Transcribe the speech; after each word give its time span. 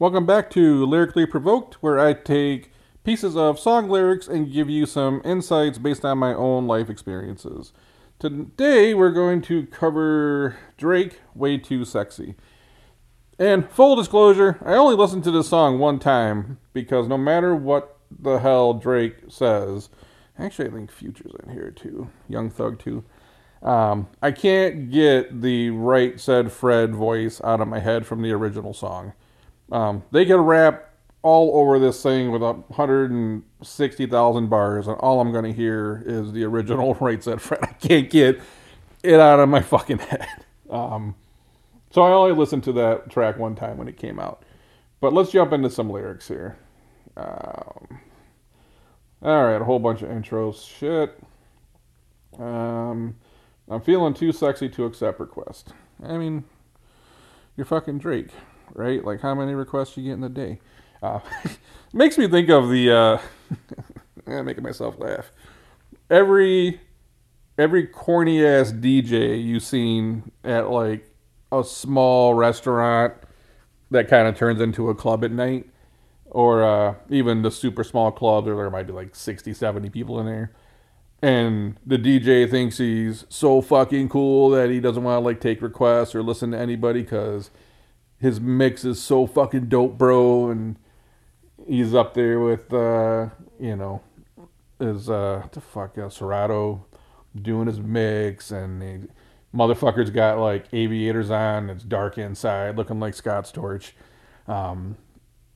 Welcome 0.00 0.24
back 0.24 0.48
to 0.52 0.86
Lyrically 0.86 1.26
Provoked, 1.26 1.74
where 1.82 1.98
I 1.98 2.14
take 2.14 2.72
pieces 3.04 3.36
of 3.36 3.58
song 3.58 3.90
lyrics 3.90 4.28
and 4.28 4.50
give 4.50 4.70
you 4.70 4.86
some 4.86 5.20
insights 5.26 5.76
based 5.76 6.06
on 6.06 6.16
my 6.16 6.32
own 6.32 6.66
life 6.66 6.88
experiences. 6.88 7.74
Today, 8.18 8.94
we're 8.94 9.10
going 9.10 9.42
to 9.42 9.66
cover 9.66 10.56
Drake, 10.78 11.20
Way 11.34 11.58
Too 11.58 11.84
Sexy. 11.84 12.34
And 13.38 13.70
full 13.70 13.94
disclosure, 13.94 14.58
I 14.64 14.72
only 14.72 14.96
listened 14.96 15.22
to 15.24 15.30
this 15.30 15.50
song 15.50 15.78
one 15.78 15.98
time 15.98 16.56
because 16.72 17.06
no 17.06 17.18
matter 17.18 17.54
what 17.54 17.98
the 18.08 18.38
hell 18.38 18.72
Drake 18.72 19.16
says, 19.28 19.90
actually, 20.38 20.68
I 20.68 20.72
think 20.72 20.90
Future's 20.90 21.34
in 21.44 21.52
here 21.52 21.70
too, 21.70 22.08
Young 22.26 22.48
Thug 22.48 22.78
too. 22.78 23.04
Um, 23.62 24.08
I 24.22 24.30
can't 24.30 24.90
get 24.90 25.42
the 25.42 25.68
Right 25.68 26.18
Said 26.18 26.52
Fred 26.52 26.94
voice 26.94 27.38
out 27.44 27.60
of 27.60 27.68
my 27.68 27.80
head 27.80 28.06
from 28.06 28.22
the 28.22 28.32
original 28.32 28.72
song. 28.72 29.12
Um, 29.70 30.02
they 30.10 30.24
can 30.24 30.38
rap 30.38 30.90
all 31.22 31.60
over 31.60 31.78
this 31.78 32.02
thing 32.02 32.30
with 32.30 32.42
160,000 32.42 34.46
bars, 34.48 34.86
and 34.86 34.96
all 34.98 35.20
I'm 35.20 35.32
going 35.32 35.44
to 35.44 35.52
hear 35.52 36.02
is 36.06 36.32
the 36.32 36.44
original 36.44 36.94
Right 37.00 37.22
Said 37.22 37.40
Fred. 37.40 37.60
I 37.62 37.72
can't 37.74 38.10
get 38.10 38.40
it 39.02 39.20
out 39.20 39.40
of 39.40 39.48
my 39.48 39.60
fucking 39.60 39.98
head. 39.98 40.44
Um, 40.70 41.14
so 41.90 42.02
I 42.02 42.10
only 42.10 42.32
listened 42.32 42.64
to 42.64 42.72
that 42.72 43.10
track 43.10 43.38
one 43.38 43.54
time 43.54 43.76
when 43.76 43.88
it 43.88 43.96
came 43.96 44.18
out. 44.18 44.44
But 45.00 45.12
let's 45.12 45.30
jump 45.30 45.52
into 45.52 45.70
some 45.70 45.90
lyrics 45.90 46.28
here. 46.28 46.56
Um, 47.16 48.00
all 49.22 49.44
right, 49.44 49.60
a 49.60 49.64
whole 49.64 49.78
bunch 49.78 50.02
of 50.02 50.08
intros. 50.08 50.66
Shit. 50.66 51.18
Um, 52.38 53.16
I'm 53.68 53.80
feeling 53.80 54.14
too 54.14 54.32
sexy 54.32 54.68
to 54.70 54.84
accept 54.84 55.20
request. 55.20 55.72
I 56.02 56.16
mean, 56.16 56.44
you're 57.56 57.66
fucking 57.66 57.98
Drake, 57.98 58.30
right? 58.74 59.04
Like, 59.04 59.20
how 59.20 59.34
many 59.34 59.54
requests 59.54 59.96
you 59.96 60.04
get 60.04 60.12
in 60.12 60.24
a 60.24 60.28
day? 60.28 60.60
Uh, 61.02 61.20
makes 61.92 62.18
me 62.18 62.28
think 62.28 62.48
of 62.48 62.68
the. 62.68 62.92
Uh, 62.92 63.18
making 64.42 64.62
myself 64.62 64.98
laugh. 64.98 65.30
Every 66.08 66.80
every 67.58 67.86
corny 67.86 68.44
ass 68.44 68.72
DJ 68.72 69.42
you've 69.42 69.62
seen 69.62 70.32
at 70.44 70.70
like 70.70 71.06
a 71.52 71.62
small 71.62 72.34
restaurant 72.34 73.14
that 73.90 74.08
kind 74.08 74.26
of 74.28 74.36
turns 74.36 74.60
into 74.60 74.88
a 74.88 74.94
club 74.94 75.24
at 75.24 75.32
night, 75.32 75.68
or 76.26 76.62
uh, 76.62 76.94
even 77.08 77.42
the 77.42 77.50
super 77.50 77.84
small 77.84 78.12
club 78.12 78.46
where 78.46 78.54
there 78.54 78.70
might 78.70 78.86
be 78.86 78.92
like 78.92 79.14
60, 79.14 79.52
70 79.52 79.90
people 79.90 80.20
in 80.20 80.26
there. 80.26 80.52
And 81.22 81.78
the 81.84 81.98
DJ 81.98 82.48
thinks 82.48 82.78
he's 82.78 83.26
so 83.28 83.60
fucking 83.60 84.08
cool 84.08 84.48
that 84.50 84.70
he 84.70 84.80
doesn't 84.80 85.02
want 85.02 85.20
to 85.20 85.24
like 85.24 85.40
take 85.40 85.60
requests 85.60 86.14
or 86.14 86.22
listen 86.22 86.52
to 86.52 86.58
anybody 86.58 87.02
because 87.02 87.50
his 88.20 88.40
mix 88.40 88.84
is 88.84 89.00
so 89.00 89.26
fucking 89.26 89.66
dope, 89.66 89.96
bro. 89.96 90.50
And 90.50 90.76
he's 91.66 91.94
up 91.94 92.14
there 92.14 92.38
with, 92.38 92.72
uh, 92.72 93.30
you 93.58 93.76
know, 93.76 94.02
his, 94.78 95.08
uh, 95.08 95.46
the 95.52 95.60
fuck, 95.60 95.96
uh, 95.98 96.08
Serato 96.08 96.84
doing 97.40 97.66
his 97.66 97.80
mix 97.80 98.50
and 98.50 98.82
he, 98.82 99.08
motherfucker's 99.56 100.10
got 100.10 100.38
like 100.38 100.66
aviators 100.72 101.30
on. 101.30 101.70
It's 101.70 101.84
dark 101.84 102.18
inside, 102.18 102.76
looking 102.76 103.00
like 103.00 103.14
Scott 103.14 103.44
Storch. 103.44 103.92
Um, 104.46 104.96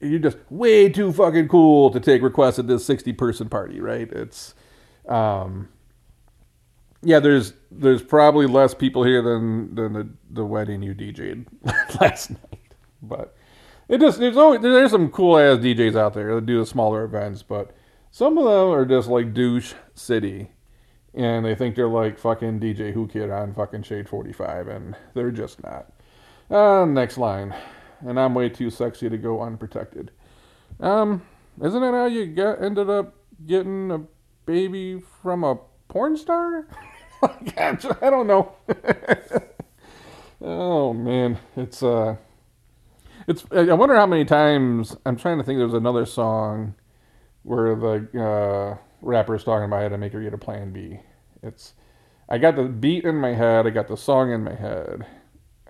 you're 0.00 0.18
just 0.18 0.38
way 0.50 0.88
too 0.88 1.12
fucking 1.12 1.48
cool 1.48 1.90
to 1.90 2.00
take 2.00 2.22
requests 2.22 2.58
at 2.58 2.66
this 2.66 2.84
60 2.84 3.12
person 3.14 3.48
party, 3.48 3.80
right? 3.80 4.10
It's, 4.10 4.54
um, 5.08 5.68
yeah, 7.04 7.20
there's 7.20 7.52
there's 7.70 8.02
probably 8.02 8.46
less 8.46 8.74
people 8.74 9.04
here 9.04 9.22
than 9.22 9.74
than 9.74 9.92
the, 9.92 10.08
the 10.30 10.44
wedding 10.44 10.82
you 10.82 10.94
DJ'd 10.94 11.46
last 12.00 12.30
night, 12.30 12.74
but 13.02 13.36
it 13.88 14.00
just 14.00 14.18
there's 14.18 14.36
always 14.36 14.60
there's 14.60 14.90
some 14.90 15.10
cool 15.10 15.38
ass 15.38 15.58
DJs 15.58 15.96
out 15.96 16.14
there 16.14 16.34
that 16.34 16.46
do 16.46 16.58
the 16.58 16.66
smaller 16.66 17.04
events, 17.04 17.42
but 17.42 17.74
some 18.10 18.38
of 18.38 18.44
them 18.44 18.68
are 18.70 18.84
just 18.84 19.08
like 19.08 19.34
douche 19.34 19.74
city 19.94 20.50
and 21.14 21.44
they 21.44 21.54
think 21.54 21.76
they're 21.76 21.88
like 21.88 22.18
fucking 22.18 22.60
DJ 22.60 22.94
Whoo 22.94 23.06
Kid 23.06 23.30
on 23.30 23.54
fucking 23.54 23.84
Shade 23.84 24.08
45, 24.08 24.68
and 24.68 24.96
they're 25.14 25.30
just 25.30 25.62
not. 25.62 25.92
Uh, 26.50 26.84
next 26.84 27.18
line. 27.18 27.54
And 28.00 28.18
I'm 28.18 28.34
way 28.34 28.48
too 28.48 28.68
sexy 28.68 29.08
to 29.08 29.16
go 29.16 29.40
unprotected. 29.40 30.10
Um, 30.80 31.22
isn't 31.62 31.80
that 31.80 31.94
how 31.94 32.06
you 32.06 32.26
get 32.26 32.60
ended 32.60 32.90
up 32.90 33.14
getting 33.46 33.90
a 33.92 34.02
baby 34.44 35.00
from 35.22 35.44
a 35.44 35.58
porn 35.88 36.16
star? 36.16 36.66
I 37.56 38.10
don't 38.10 38.26
know. 38.26 38.52
oh 40.40 40.92
man, 40.92 41.38
it's 41.56 41.82
uh, 41.82 42.16
it's. 43.26 43.44
I 43.50 43.72
wonder 43.74 43.94
how 43.94 44.06
many 44.06 44.24
times. 44.24 44.96
I'm 45.06 45.16
trying 45.16 45.38
to 45.38 45.44
think. 45.44 45.58
There's 45.58 45.74
another 45.74 46.06
song 46.06 46.74
where 47.42 47.74
the 47.76 48.20
uh, 48.20 48.78
rapper's 49.00 49.44
talking 49.44 49.64
about 49.64 49.82
how 49.82 49.88
to 49.88 49.98
make 49.98 50.12
her 50.12 50.22
get 50.22 50.34
a 50.34 50.38
plan 50.38 50.72
B. 50.72 51.00
It's 51.42 51.74
I 52.28 52.38
got 52.38 52.56
the 52.56 52.64
beat 52.64 53.04
in 53.04 53.16
my 53.16 53.34
head, 53.34 53.66
I 53.66 53.70
got 53.70 53.88
the 53.88 53.96
song 53.96 54.32
in 54.32 54.44
my 54.44 54.54
head. 54.54 55.06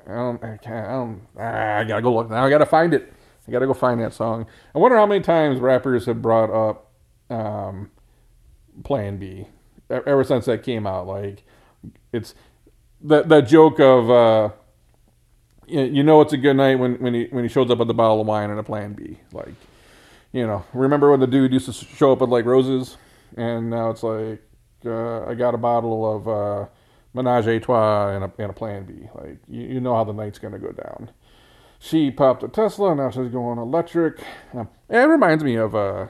I 0.07 0.15
don't 0.15 0.43
I 0.45 0.57
can't 0.59 0.87
I 0.87 0.93
don't 0.93 1.23
ah, 1.39 1.79
I 1.79 1.85
gotta 1.85 2.03
go 2.03 2.15
look 2.15 2.31
now, 2.31 2.45
I 2.45 2.51
gotta 2.51 2.67
find 2.67 2.95
it. 2.95 3.13
I 3.47 3.53
gotta 3.53 3.67
go 3.67 3.75
find 3.75 4.01
that 4.01 4.15
song. 4.15 4.47
I 4.75 4.79
wonder 4.79 4.97
how 4.97 5.07
many 5.07 5.23
times 5.23 5.61
rappers 5.61 6.07
have 6.07 6.23
brought 6.23 6.51
up 6.51 6.93
um, 7.31 7.91
Plan 8.85 9.19
B 9.19 9.47
ever 9.91 10.25
since 10.25 10.47
that 10.47 10.63
came 10.63 10.87
out. 10.87 11.07
Like 11.07 11.45
it's 12.13 12.35
that 13.03 13.29
that 13.29 13.43
joke 13.43 13.81
of 13.81 14.11
uh, 14.11 14.51
you 15.67 16.03
know 16.03 16.21
it's 16.21 16.33
a 16.33 16.37
good 16.37 16.57
night 16.57 16.79
when 16.79 16.95
when 16.97 17.15
he 17.15 17.27
when 17.31 17.45
he 17.45 17.49
shows 17.49 17.71
up 17.71 17.79
with 17.79 17.91
a 17.91 17.95
bottle 17.95 18.21
of 18.21 18.27
wine 18.27 18.51
and 18.51 18.59
a 18.59 18.63
Plan 18.63 18.95
B. 18.95 19.21
Like 19.33 19.55
you 20.33 20.47
know, 20.47 20.65
remember 20.73 21.11
when 21.11 21.21
the 21.21 21.27
dude 21.27 21.53
used 21.53 21.67
to 21.67 21.73
show 21.73 22.13
up 22.13 22.21
with 22.21 22.31
like 22.31 22.45
roses, 22.45 22.97
and 23.37 23.71
now 23.71 23.91
it's 23.91 24.03
like 24.03 24.43
uh, 24.85 25.25
I 25.27 25.35
got 25.35 25.55
a 25.55 25.59
bottle 25.59 26.17
of 26.17 26.29
uh, 26.29 26.67
Menage 27.15 27.47
a 27.47 27.61
Trois 27.61 28.11
and 28.11 28.25
a, 28.25 28.33
and 28.39 28.51
a 28.51 28.55
Plan 28.55 28.85
B. 28.85 29.09
Like 29.15 29.39
you, 29.49 29.63
you 29.63 29.81
know 29.81 29.95
how 29.95 30.05
the 30.05 30.13
night's 30.13 30.39
gonna 30.39 30.59
go 30.59 30.73
down. 30.73 31.11
She 31.79 32.11
popped 32.11 32.43
a 32.43 32.49
Tesla, 32.49 32.95
now 32.95 33.11
she's 33.11 33.29
going 33.29 33.59
electric. 33.59 34.19
Um, 34.55 34.69
it 34.89 34.97
reminds 34.97 35.45
me 35.45 35.57
of 35.57 35.75
uh, 35.75 36.07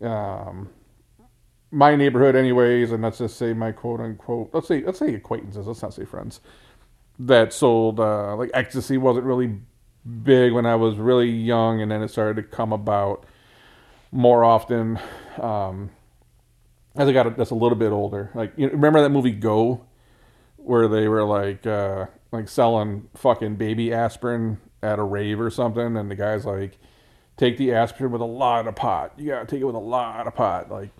um, 0.00 0.70
my 1.70 1.96
neighborhood, 1.96 2.34
anyways, 2.34 2.92
and 2.92 3.02
let's 3.02 3.18
just 3.18 3.36
say 3.36 3.52
my 3.52 3.72
quote 3.72 4.00
unquote, 4.00 4.50
let's 4.52 4.68
say 4.68 4.82
let's 4.82 4.98
say 4.98 5.14
acquaintances, 5.14 5.66
let's 5.66 5.82
not 5.82 5.94
say 5.94 6.04
friends, 6.04 6.40
that 7.18 7.52
sold 7.52 8.00
uh, 8.00 8.36
like 8.36 8.50
ecstasy 8.54 8.96
wasn't 8.96 9.26
really 9.26 9.58
big 10.22 10.52
when 10.52 10.66
I 10.66 10.76
was 10.76 10.96
really 10.96 11.30
young, 11.30 11.80
and 11.82 11.90
then 11.90 12.02
it 12.02 12.08
started 12.08 12.36
to 12.36 12.42
come 12.42 12.72
about 12.72 13.24
more 14.10 14.42
often 14.44 14.98
um, 15.40 15.90
as 16.96 17.08
I 17.08 17.12
got 17.12 17.36
that's 17.36 17.50
a 17.50 17.54
little 17.54 17.78
bit 17.78 17.92
older. 17.92 18.30
Like 18.34 18.52
you 18.56 18.66
know, 18.66 18.72
remember 18.72 19.02
that 19.02 19.10
movie 19.10 19.32
Go, 19.32 19.84
where 20.56 20.88
they 20.88 21.08
were 21.08 21.24
like 21.24 21.66
uh, 21.66 22.06
like 22.32 22.48
selling 22.48 23.08
fucking 23.14 23.56
baby 23.56 23.92
aspirin 23.92 24.58
at 24.82 24.98
a 24.98 25.02
rave 25.02 25.40
or 25.40 25.50
something, 25.50 25.96
and 25.96 26.10
the 26.10 26.14
guy's 26.14 26.46
like, 26.46 26.78
take 27.36 27.58
the 27.58 27.72
aspirin 27.74 28.10
with 28.10 28.22
a 28.22 28.26
lot 28.26 28.66
of 28.66 28.74
pot. 28.74 29.12
You 29.18 29.28
gotta 29.28 29.46
take 29.46 29.60
it 29.60 29.64
with 29.64 29.74
a 29.74 29.80
lot 29.80 30.26
of 30.26 30.34
pot. 30.34 30.70
Like 30.70 30.90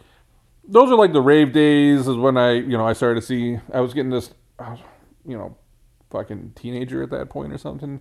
those 0.68 0.90
are 0.90 0.96
like 0.96 1.12
the 1.12 1.20
rave 1.20 1.52
days. 1.52 2.06
Is 2.06 2.16
when 2.16 2.36
I 2.36 2.52
you 2.52 2.78
know 2.78 2.86
I 2.86 2.92
started 2.92 3.20
to 3.20 3.26
see 3.26 3.58
I 3.72 3.80
was 3.80 3.94
getting 3.94 4.10
this, 4.10 4.30
was, 4.60 4.78
you 5.26 5.36
know, 5.36 5.56
fucking 6.10 6.52
teenager 6.54 7.02
at 7.02 7.10
that 7.10 7.30
point 7.30 7.52
or 7.52 7.58
something 7.58 8.00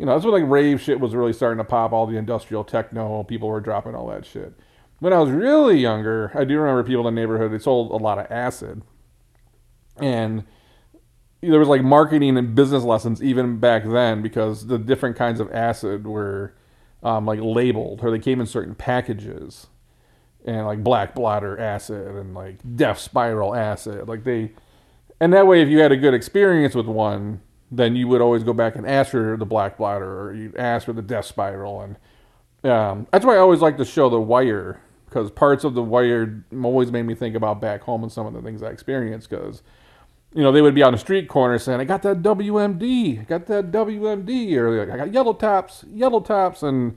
you 0.00 0.06
know, 0.06 0.12
that's 0.12 0.24
when 0.24 0.32
like 0.32 0.50
rave 0.50 0.80
shit 0.80 0.98
was 0.98 1.14
really 1.14 1.34
starting 1.34 1.58
to 1.58 1.64
pop. 1.64 1.92
All 1.92 2.06
the 2.06 2.16
industrial 2.16 2.64
techno, 2.64 3.22
people 3.22 3.50
were 3.50 3.60
dropping 3.60 3.94
all 3.94 4.06
that 4.06 4.24
shit. 4.24 4.54
When 4.98 5.12
I 5.12 5.18
was 5.18 5.30
really 5.30 5.76
younger, 5.76 6.32
I 6.34 6.44
do 6.44 6.58
remember 6.58 6.82
people 6.84 7.06
in 7.06 7.14
the 7.14 7.20
neighborhood. 7.20 7.52
They 7.52 7.58
sold 7.58 7.90
a 7.90 8.02
lot 8.02 8.18
of 8.18 8.26
acid, 8.30 8.80
and 9.98 10.44
there 11.42 11.58
was 11.58 11.68
like 11.68 11.82
marketing 11.82 12.38
and 12.38 12.54
business 12.54 12.82
lessons 12.82 13.22
even 13.22 13.60
back 13.60 13.84
then 13.84 14.22
because 14.22 14.68
the 14.68 14.78
different 14.78 15.16
kinds 15.16 15.38
of 15.38 15.52
acid 15.52 16.06
were 16.06 16.54
um, 17.02 17.26
like 17.26 17.40
labeled 17.42 18.00
or 18.02 18.10
they 18.10 18.18
came 18.18 18.40
in 18.40 18.46
certain 18.46 18.74
packages, 18.74 19.66
and 20.44 20.66
like 20.66 20.82
black 20.82 21.14
bladder 21.14 21.58
acid 21.58 22.08
and 22.16 22.34
like 22.34 22.56
death 22.76 22.98
spiral 22.98 23.54
acid. 23.54 24.08
Like 24.08 24.24
they, 24.24 24.52
and 25.20 25.32
that 25.32 25.46
way, 25.46 25.62
if 25.62 25.68
you 25.68 25.80
had 25.80 25.92
a 25.92 25.96
good 25.96 26.14
experience 26.14 26.74
with 26.74 26.86
one 26.86 27.40
then 27.70 27.94
you 27.94 28.08
would 28.08 28.20
always 28.20 28.42
go 28.42 28.52
back 28.52 28.76
and 28.76 28.86
ask 28.86 29.12
for 29.12 29.36
the 29.36 29.46
black 29.46 29.76
bladder 29.76 30.20
or 30.20 30.34
you'd 30.34 30.56
ask 30.56 30.86
for 30.86 30.92
the 30.92 31.02
death 31.02 31.24
spiral. 31.24 31.80
And 31.82 32.70
um, 32.70 33.06
that's 33.12 33.24
why 33.24 33.36
I 33.36 33.38
always 33.38 33.60
like 33.60 33.76
to 33.76 33.84
show 33.84 34.10
the 34.10 34.20
wire 34.20 34.80
because 35.06 35.30
parts 35.30 35.64
of 35.64 35.74
the 35.74 35.82
wire 35.82 36.44
always 36.62 36.90
made 36.90 37.02
me 37.02 37.14
think 37.14 37.36
about 37.36 37.60
back 37.60 37.82
home 37.82 38.02
and 38.02 38.10
some 38.10 38.26
of 38.26 38.32
the 38.32 38.42
things 38.42 38.62
I 38.62 38.68
experienced 38.68 39.30
because 39.30 39.62
you 40.32 40.42
know, 40.42 40.52
they 40.52 40.62
would 40.62 40.76
be 40.76 40.82
on 40.82 40.92
the 40.92 40.98
street 40.98 41.28
corner 41.28 41.58
saying, 41.58 41.80
I 41.80 41.84
got 41.84 42.02
that 42.02 42.22
WMD, 42.22 43.20
I 43.20 43.24
got 43.24 43.46
that 43.46 43.72
WMD, 43.72 44.52
or 44.56 44.84
like, 44.84 44.90
I 44.90 44.96
got 44.96 45.12
yellow 45.12 45.32
tops, 45.32 45.84
yellow 45.88 46.20
tops. 46.20 46.62
And 46.62 46.96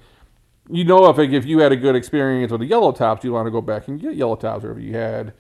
you 0.69 0.83
know, 0.85 1.09
if, 1.09 1.19
if 1.19 1.45
you 1.45 1.59
had 1.59 1.71
a 1.71 1.75
good 1.75 1.95
experience 1.95 2.51
with 2.51 2.61
the 2.61 2.67
yellow 2.67 2.91
tops, 2.91 3.23
you 3.23 3.33
want 3.33 3.47
to 3.47 3.51
go 3.51 3.61
back 3.61 3.87
and 3.87 3.99
get 3.99 4.15
yellow 4.15 4.35
tops, 4.35 4.63
or 4.65 4.71
if 4.77 4.83
you 4.83 4.93
had 4.95 5.33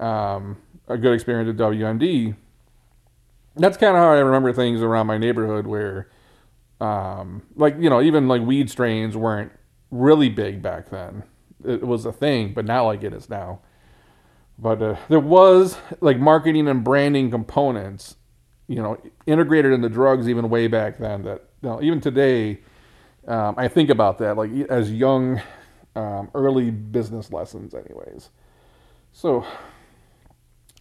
um, 0.00 0.56
a 0.88 0.96
good 0.98 1.14
experience 1.14 1.46
with 1.48 1.58
WMD, 1.58 2.36
that's 3.56 3.76
kind 3.76 3.96
of 3.96 4.02
how 4.02 4.10
I 4.12 4.18
remember 4.18 4.52
things 4.52 4.82
around 4.82 5.06
my 5.06 5.18
neighborhood 5.18 5.66
where 5.66 6.08
Um, 6.80 7.42
like 7.56 7.76
you 7.80 7.90
know, 7.90 8.00
even 8.02 8.28
like 8.28 8.42
weed 8.42 8.70
strains 8.70 9.16
weren't 9.16 9.52
really 9.90 10.28
big 10.28 10.62
back 10.62 10.90
then. 10.90 11.24
It 11.64 11.82
was 11.82 12.06
a 12.06 12.12
thing, 12.12 12.54
but 12.54 12.64
not 12.64 12.82
like 12.82 13.02
it 13.02 13.12
is 13.12 13.28
now. 13.28 13.60
But 14.58 14.82
uh, 14.82 14.96
there 15.08 15.20
was 15.20 15.78
like 16.00 16.18
marketing 16.18 16.68
and 16.68 16.84
branding 16.84 17.30
components, 17.30 18.16
you 18.68 18.82
know, 18.82 18.98
integrated 19.26 19.72
into 19.72 19.88
drugs 19.88 20.28
even 20.28 20.50
way 20.50 20.68
back 20.68 20.98
then. 20.98 21.24
That 21.24 21.44
you 21.62 21.68
know, 21.68 21.82
even 21.82 22.00
today, 22.00 22.60
um, 23.28 23.54
I 23.58 23.68
think 23.68 23.90
about 23.90 24.18
that 24.18 24.36
like 24.36 24.50
as 24.70 24.90
young, 24.90 25.40
um, 25.94 26.30
early 26.34 26.70
business 26.70 27.30
lessons, 27.30 27.74
anyways. 27.74 28.30
So, 29.12 29.46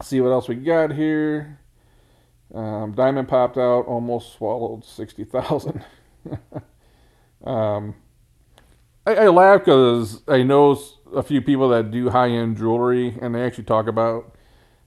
see 0.02 0.22
what 0.22 0.30
else 0.30 0.48
we 0.48 0.56
got 0.56 0.94
here. 0.94 1.60
Um, 2.56 2.94
Diamond 2.94 3.28
popped 3.28 3.58
out, 3.58 3.82
almost 3.86 4.34
swallowed 4.38 4.86
sixty 4.86 5.26
thousand. 5.26 5.84
um, 7.44 7.96
I, 9.06 9.16
I 9.16 9.28
laugh 9.28 9.62
because 9.62 10.22
I 10.28 10.44
know 10.44 10.80
a 11.14 11.24
few 11.24 11.42
people 11.42 11.70
that 11.70 11.92
do 11.92 12.10
high 12.10 12.30
end 12.30 12.58
jewelry, 12.58 13.18
and 13.22 13.36
they 13.36 13.44
actually 13.44 13.66
talk 13.66 13.88
about 13.88 14.36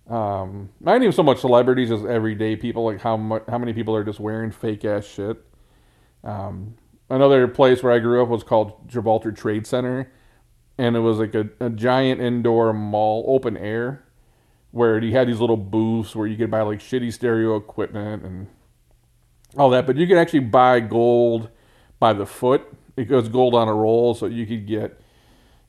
um, 0.08 0.70
not 0.80 0.96
even 0.96 1.12
so 1.12 1.22
much 1.22 1.40
celebrities 1.40 1.90
as 1.90 2.06
everyday 2.06 2.56
people, 2.56 2.84
like 2.84 3.02
how 3.02 3.18
much, 3.18 3.42
how 3.48 3.58
many 3.58 3.74
people 3.74 3.94
are 3.94 4.04
just 4.04 4.18
wearing 4.18 4.50
fake 4.50 4.86
ass 4.86 5.04
shit. 5.04 5.36
Um, 6.24 6.74
another 7.10 7.46
place 7.48 7.82
where 7.82 7.92
I 7.92 7.98
grew 7.98 8.22
up 8.22 8.28
was 8.28 8.42
called 8.42 8.88
Gibraltar 8.88 9.32
Trade 9.32 9.66
Center, 9.66 10.10
and 10.78 10.96
it 10.96 11.00
was 11.00 11.18
like 11.18 11.34
a, 11.34 11.50
a 11.60 11.68
giant 11.68 12.20
indoor 12.20 12.72
mall, 12.72 13.24
open 13.28 13.56
air, 13.56 14.04
where 14.70 15.02
you 15.02 15.12
had 15.12 15.28
these 15.28 15.40
little 15.40 15.56
booths 15.56 16.16
where 16.16 16.26
you 16.26 16.36
could 16.36 16.50
buy 16.50 16.62
like 16.62 16.78
shitty 16.78 17.12
stereo 17.12 17.56
equipment 17.56 18.22
and 18.22 18.46
all 19.56 19.68
that, 19.70 19.86
but 19.86 19.96
you 19.96 20.06
could 20.06 20.16
actually 20.16 20.40
buy 20.40 20.80
gold 20.80 21.50
by 21.98 22.12
the 22.12 22.24
foot 22.24 22.72
it 23.00 23.08
goes 23.08 23.28
gold 23.28 23.54
on 23.54 23.66
a 23.66 23.74
roll, 23.74 24.14
so 24.14 24.26
you 24.26 24.46
could 24.46 24.66
get, 24.66 25.00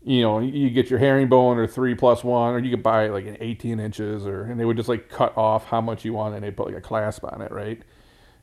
you 0.04 0.22
know, 0.22 0.40
you 0.40 0.70
get 0.70 0.90
your 0.90 1.00
herringbone 1.00 1.58
or 1.58 1.66
three 1.66 1.96
plus 1.96 2.24
one, 2.24 2.54
or 2.54 2.60
you 2.60 2.70
could 2.70 2.84
buy 2.84 3.08
like 3.08 3.26
an 3.26 3.38
18 3.40 3.80
inches, 3.80 4.28
or 4.28 4.44
and 4.44 4.60
they 4.60 4.66
would 4.66 4.78
just 4.78 4.90
like 4.90 5.10
cut 5.10 5.38
off 5.38 5.66
how 5.66 5.80
much 5.82 6.04
you 6.04 6.14
want, 6.14 6.36
and 6.36 6.44
they 6.44 6.52
put 6.52 6.68
like 6.68 6.76
a 6.76 6.82
clasp 6.82 7.24
on 7.24 7.42
it, 7.42 7.52
right? 7.52 7.82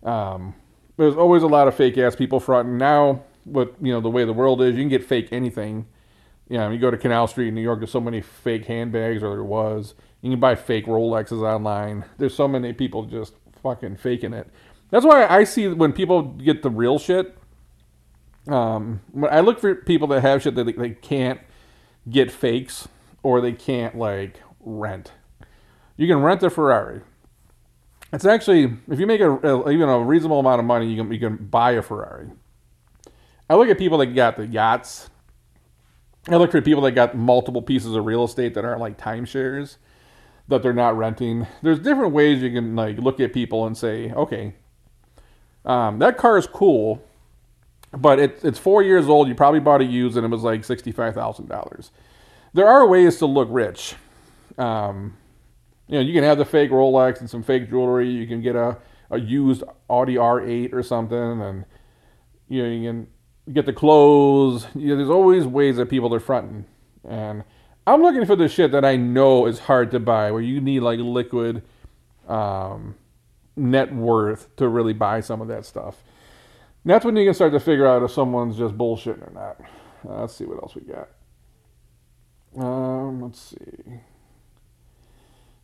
Um, 0.02 0.54
there's 0.98 1.16
always 1.16 1.42
a 1.42 1.46
lot 1.46 1.68
of 1.68 1.74
fake 1.74 1.96
ass 1.96 2.14
people 2.14 2.40
fronting. 2.40 2.76
Now, 2.76 3.22
with 3.46 3.68
you 3.80 3.92
know 3.92 4.00
the 4.00 4.10
way 4.10 4.24
the 4.24 4.32
world 4.32 4.60
is, 4.60 4.74
you 4.74 4.82
can 4.82 4.88
get 4.88 5.04
fake 5.04 5.28
anything. 5.32 5.86
You 6.48 6.58
know, 6.58 6.70
you 6.70 6.78
go 6.78 6.90
to 6.90 6.98
Canal 6.98 7.26
Street 7.26 7.48
in 7.48 7.54
New 7.54 7.62
York, 7.62 7.80
there's 7.80 7.90
so 7.90 8.00
many 8.00 8.20
fake 8.20 8.66
handbags, 8.66 9.22
or 9.22 9.30
there 9.30 9.44
was. 9.44 9.94
You 10.22 10.30
can 10.30 10.40
buy 10.40 10.54
fake 10.54 10.86
Rolexes 10.86 11.42
online. 11.42 12.04
There's 12.18 12.34
so 12.34 12.48
many 12.48 12.72
people 12.72 13.04
just 13.04 13.34
fucking 13.62 13.96
faking 13.96 14.32
it. 14.32 14.48
That's 14.90 15.04
why 15.04 15.26
I 15.26 15.44
see 15.44 15.68
when 15.68 15.92
people 15.92 16.22
get 16.22 16.62
the 16.62 16.70
real 16.70 16.98
shit, 16.98 17.36
um, 18.48 19.00
I 19.30 19.40
look 19.40 19.60
for 19.60 19.74
people 19.74 20.08
that 20.08 20.22
have 20.22 20.42
shit 20.42 20.54
that 20.54 20.64
they, 20.64 20.72
they 20.72 20.90
can't 20.90 21.40
get 22.08 22.30
fakes 22.30 22.88
or 23.22 23.40
they 23.40 23.52
can't 23.52 23.96
like 23.96 24.40
rent. 24.60 25.12
You 25.96 26.06
can 26.08 26.22
rent 26.22 26.42
a 26.42 26.50
Ferrari. 26.50 27.02
It's 28.12 28.24
actually 28.24 28.72
if 28.90 28.98
you 28.98 29.06
make 29.06 29.20
a, 29.20 29.30
a, 29.30 29.70
even 29.70 29.88
a 29.88 30.00
reasonable 30.00 30.40
amount 30.40 30.60
of 30.60 30.64
money, 30.66 30.90
you 30.90 31.02
can 31.02 31.12
you 31.12 31.18
can 31.18 31.36
buy 31.36 31.72
a 31.72 31.82
Ferrari. 31.82 32.30
I 33.50 33.54
look 33.54 33.68
at 33.68 33.78
people 33.78 33.98
that 33.98 34.06
got 34.06 34.36
the 34.36 34.46
yachts. 34.46 35.10
I 36.28 36.36
look 36.36 36.50
for 36.50 36.60
people 36.60 36.82
that 36.82 36.92
got 36.92 37.16
multiple 37.16 37.62
pieces 37.62 37.94
of 37.94 38.04
real 38.04 38.24
estate 38.24 38.54
that 38.54 38.64
aren't 38.64 38.80
like 38.80 38.98
timeshares 38.98 39.76
that 40.48 40.62
they're 40.62 40.72
not 40.72 40.96
renting. 40.96 41.46
There's 41.62 41.78
different 41.78 42.12
ways 42.12 42.42
you 42.42 42.50
can 42.50 42.74
like 42.74 42.98
look 42.98 43.20
at 43.20 43.32
people 43.32 43.66
and 43.66 43.76
say, 43.76 44.12
okay, 44.12 44.54
um, 45.64 45.98
that 45.98 46.16
car 46.16 46.38
is 46.38 46.46
cool, 46.46 47.02
but 47.92 48.18
it, 48.18 48.40
it's 48.42 48.58
four 48.58 48.82
years 48.82 49.08
old. 49.08 49.28
You 49.28 49.34
probably 49.34 49.60
bought 49.60 49.82
it 49.82 49.90
used, 49.90 50.16
and 50.16 50.24
it 50.24 50.30
was 50.30 50.42
like 50.42 50.64
sixty-five 50.64 51.14
thousand 51.14 51.48
dollars. 51.48 51.90
There 52.54 52.66
are 52.66 52.86
ways 52.86 53.18
to 53.18 53.26
look 53.26 53.48
rich. 53.50 53.94
Um, 54.56 55.16
you 55.88 55.94
know, 55.94 56.00
you 56.00 56.12
can 56.12 56.22
have 56.24 56.38
the 56.38 56.44
fake 56.44 56.70
Rolex 56.70 57.20
and 57.20 57.28
some 57.28 57.42
fake 57.42 57.68
jewelry. 57.68 58.10
You 58.10 58.26
can 58.26 58.42
get 58.42 58.56
a, 58.56 58.78
a 59.10 59.18
used 59.18 59.62
Audi 59.88 60.14
R8 60.14 60.72
or 60.72 60.82
something, 60.82 61.18
and 61.18 61.64
you 62.48 62.62
know 62.62 62.68
you 62.68 62.88
can 62.88 63.06
get 63.52 63.66
the 63.66 63.72
clothes. 63.72 64.66
You 64.74 64.88
know, 64.88 64.96
there's 64.96 65.10
always 65.10 65.46
ways 65.46 65.76
that 65.76 65.86
people 65.86 66.14
are 66.14 66.20
fronting, 66.20 66.66
and 67.08 67.44
I'm 67.86 68.02
looking 68.02 68.26
for 68.26 68.36
the 68.36 68.48
shit 68.48 68.70
that 68.72 68.84
I 68.84 68.96
know 68.96 69.46
is 69.46 69.58
hard 69.60 69.90
to 69.92 70.00
buy, 70.00 70.30
where 70.30 70.42
you 70.42 70.60
need 70.60 70.80
like 70.80 71.00
liquid 71.00 71.62
um, 72.28 72.94
net 73.56 73.94
worth 73.94 74.54
to 74.56 74.68
really 74.68 74.92
buy 74.92 75.20
some 75.20 75.40
of 75.40 75.48
that 75.48 75.64
stuff 75.64 76.02
that's 76.88 77.04
when 77.04 77.16
you 77.16 77.24
can 77.26 77.34
start 77.34 77.52
to 77.52 77.60
figure 77.60 77.86
out 77.86 78.02
if 78.02 78.10
someone's 78.10 78.56
just 78.56 78.76
bullshitting 78.76 79.28
or 79.28 79.32
not. 79.32 79.60
Uh, 80.08 80.20
let's 80.22 80.34
see 80.34 80.44
what 80.44 80.62
else 80.62 80.74
we 80.74 80.82
got. 80.82 81.08
Um, 82.56 83.20
let's 83.20 83.40
see. 83.40 84.00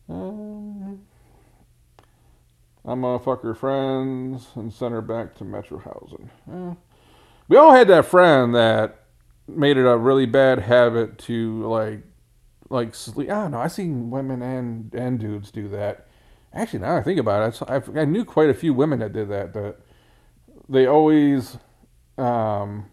Um, 0.07 1.01
I'm 2.83 3.03
a 3.03 3.19
fucker 3.19 3.57
friends 3.57 4.47
and 4.55 4.71
send 4.71 4.93
her 4.93 5.01
back 5.01 5.35
to 5.35 5.43
Metro 5.43 5.79
housing. 5.79 6.29
Uh, 6.51 6.75
we 7.47 7.57
all 7.57 7.73
had 7.73 7.87
that 7.87 8.05
friend 8.05 8.53
that 8.55 9.05
made 9.47 9.77
it 9.77 9.85
a 9.85 9.97
really 9.97 10.25
bad 10.25 10.59
habit 10.59 11.17
to 11.19 11.67
like, 11.67 12.01
like 12.69 12.95
sleep. 12.95 13.29
I 13.29 13.43
don't 13.43 13.51
know. 13.51 13.59
I 13.59 13.67
seen 13.67 14.09
women 14.09 14.41
and 14.41 14.93
and 14.93 15.19
dudes 15.19 15.51
do 15.51 15.67
that. 15.69 16.07
Actually, 16.53 16.79
now 16.79 16.95
I 16.95 17.03
think 17.03 17.19
about 17.19 17.61
it, 17.61 17.61
I, 17.69 18.01
I 18.01 18.05
knew 18.05 18.23
quite 18.23 18.49
a 18.49 18.53
few 18.53 18.73
women 18.73 18.99
that 18.99 19.13
did 19.13 19.29
that. 19.29 19.53
That 19.53 19.77
they 20.69 20.87
always, 20.87 21.57
um, 22.17 22.85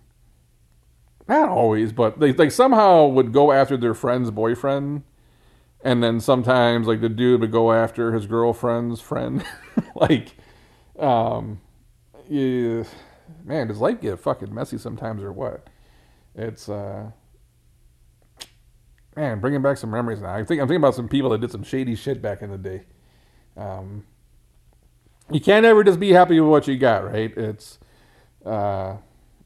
not 1.28 1.48
always, 1.48 1.92
but 1.92 2.18
they 2.18 2.32
like 2.32 2.50
somehow 2.50 3.06
would 3.06 3.32
go 3.32 3.52
after 3.52 3.76
their 3.76 3.94
friend's 3.94 4.30
boyfriend, 4.30 5.04
and 5.84 6.02
then 6.02 6.20
sometimes 6.20 6.86
like 6.86 7.00
the 7.00 7.08
dude 7.08 7.40
would 7.40 7.52
go 7.52 7.72
after 7.72 8.12
his 8.12 8.26
girlfriend's 8.26 9.00
friend, 9.00 9.44
like, 9.94 10.34
um, 10.98 11.60
yeah, 12.28 12.84
man, 13.44 13.68
does 13.68 13.78
life 13.78 14.00
get 14.00 14.18
fucking 14.20 14.54
messy 14.54 14.78
sometimes 14.78 15.22
or 15.22 15.32
what? 15.32 15.68
It's 16.34 16.68
uh, 16.68 17.10
man, 19.16 19.40
bringing 19.40 19.62
back 19.62 19.76
some 19.76 19.90
memories 19.90 20.20
now. 20.20 20.34
I 20.34 20.44
think 20.44 20.60
I'm 20.60 20.68
thinking 20.68 20.76
about 20.76 20.94
some 20.94 21.08
people 21.08 21.30
that 21.30 21.40
did 21.40 21.50
some 21.50 21.62
shady 21.62 21.94
shit 21.94 22.22
back 22.22 22.42
in 22.42 22.50
the 22.50 22.58
day. 22.58 22.82
Um, 23.56 24.04
you 25.30 25.40
can't 25.40 25.64
ever 25.66 25.84
just 25.84 26.00
be 26.00 26.12
happy 26.12 26.40
with 26.40 26.50
what 26.50 26.68
you 26.68 26.76
got, 26.76 27.04
right? 27.04 27.36
It's 27.36 27.78
uh, 28.44 28.96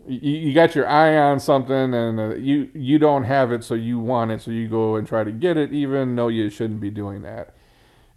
you, 0.08 0.30
you 0.48 0.54
got 0.54 0.74
your 0.74 0.88
eye 0.88 1.16
on 1.16 1.40
something 1.40 1.94
and 1.94 2.20
uh, 2.20 2.34
you 2.36 2.70
you 2.74 2.98
don't 2.98 3.24
have 3.24 3.52
it, 3.52 3.64
so 3.64 3.74
you 3.74 3.98
want 3.98 4.30
it, 4.30 4.40
so 4.42 4.50
you 4.50 4.68
go 4.68 4.96
and 4.96 5.06
try 5.06 5.24
to 5.24 5.32
get 5.32 5.56
it, 5.56 5.72
even 5.72 6.16
though 6.16 6.28
you 6.28 6.50
shouldn't 6.50 6.80
be 6.80 6.90
doing 6.90 7.22
that. 7.22 7.54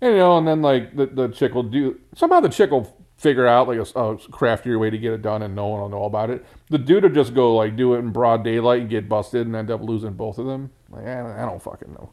And, 0.01 0.13
you 0.13 0.19
know, 0.19 0.38
and 0.38 0.48
then 0.48 0.62
like 0.62 0.96
the 0.96 1.08
the 1.08 1.27
chick 1.29 1.53
will 1.53 1.63
do 1.63 2.00
somehow 2.15 2.39
the 2.39 2.50
chick 2.50 2.72
will 2.72 2.96
figure 3.17 3.46
out 3.46 3.67
like 3.67 3.77
a, 3.77 4.00
a 4.00 4.17
craftier 4.17 4.79
way 4.79 4.89
to 4.89 4.98
get 4.98 5.13
it 5.13 5.22
done, 5.22 5.41
and 5.41 5.55
no 5.55 5.67
one 5.67 5.81
will 5.81 5.89
know 5.89 6.05
about 6.05 6.29
it. 6.29 6.46
The 6.69 6.77
dude 6.77 7.03
will 7.03 7.10
just 7.10 7.34
go 7.34 7.55
like 7.55 7.75
do 7.75 7.93
it 7.96 8.00
in 8.00 8.12
broad 8.12 8.43
daylight 8.43 8.81
and 8.81 8.89
get 8.89 9.10
busted 9.10 9.46
and 9.46 9.55
end 9.55 9.69
up 9.69 9.81
losing 9.81 10.13
both 10.13 10.38
of 10.38 10.46
them. 10.46 10.72
Like 10.89 11.05
I, 11.05 11.43
I 11.43 11.46
don't 11.46 11.62
fucking 11.62 11.93
know. 11.93 12.12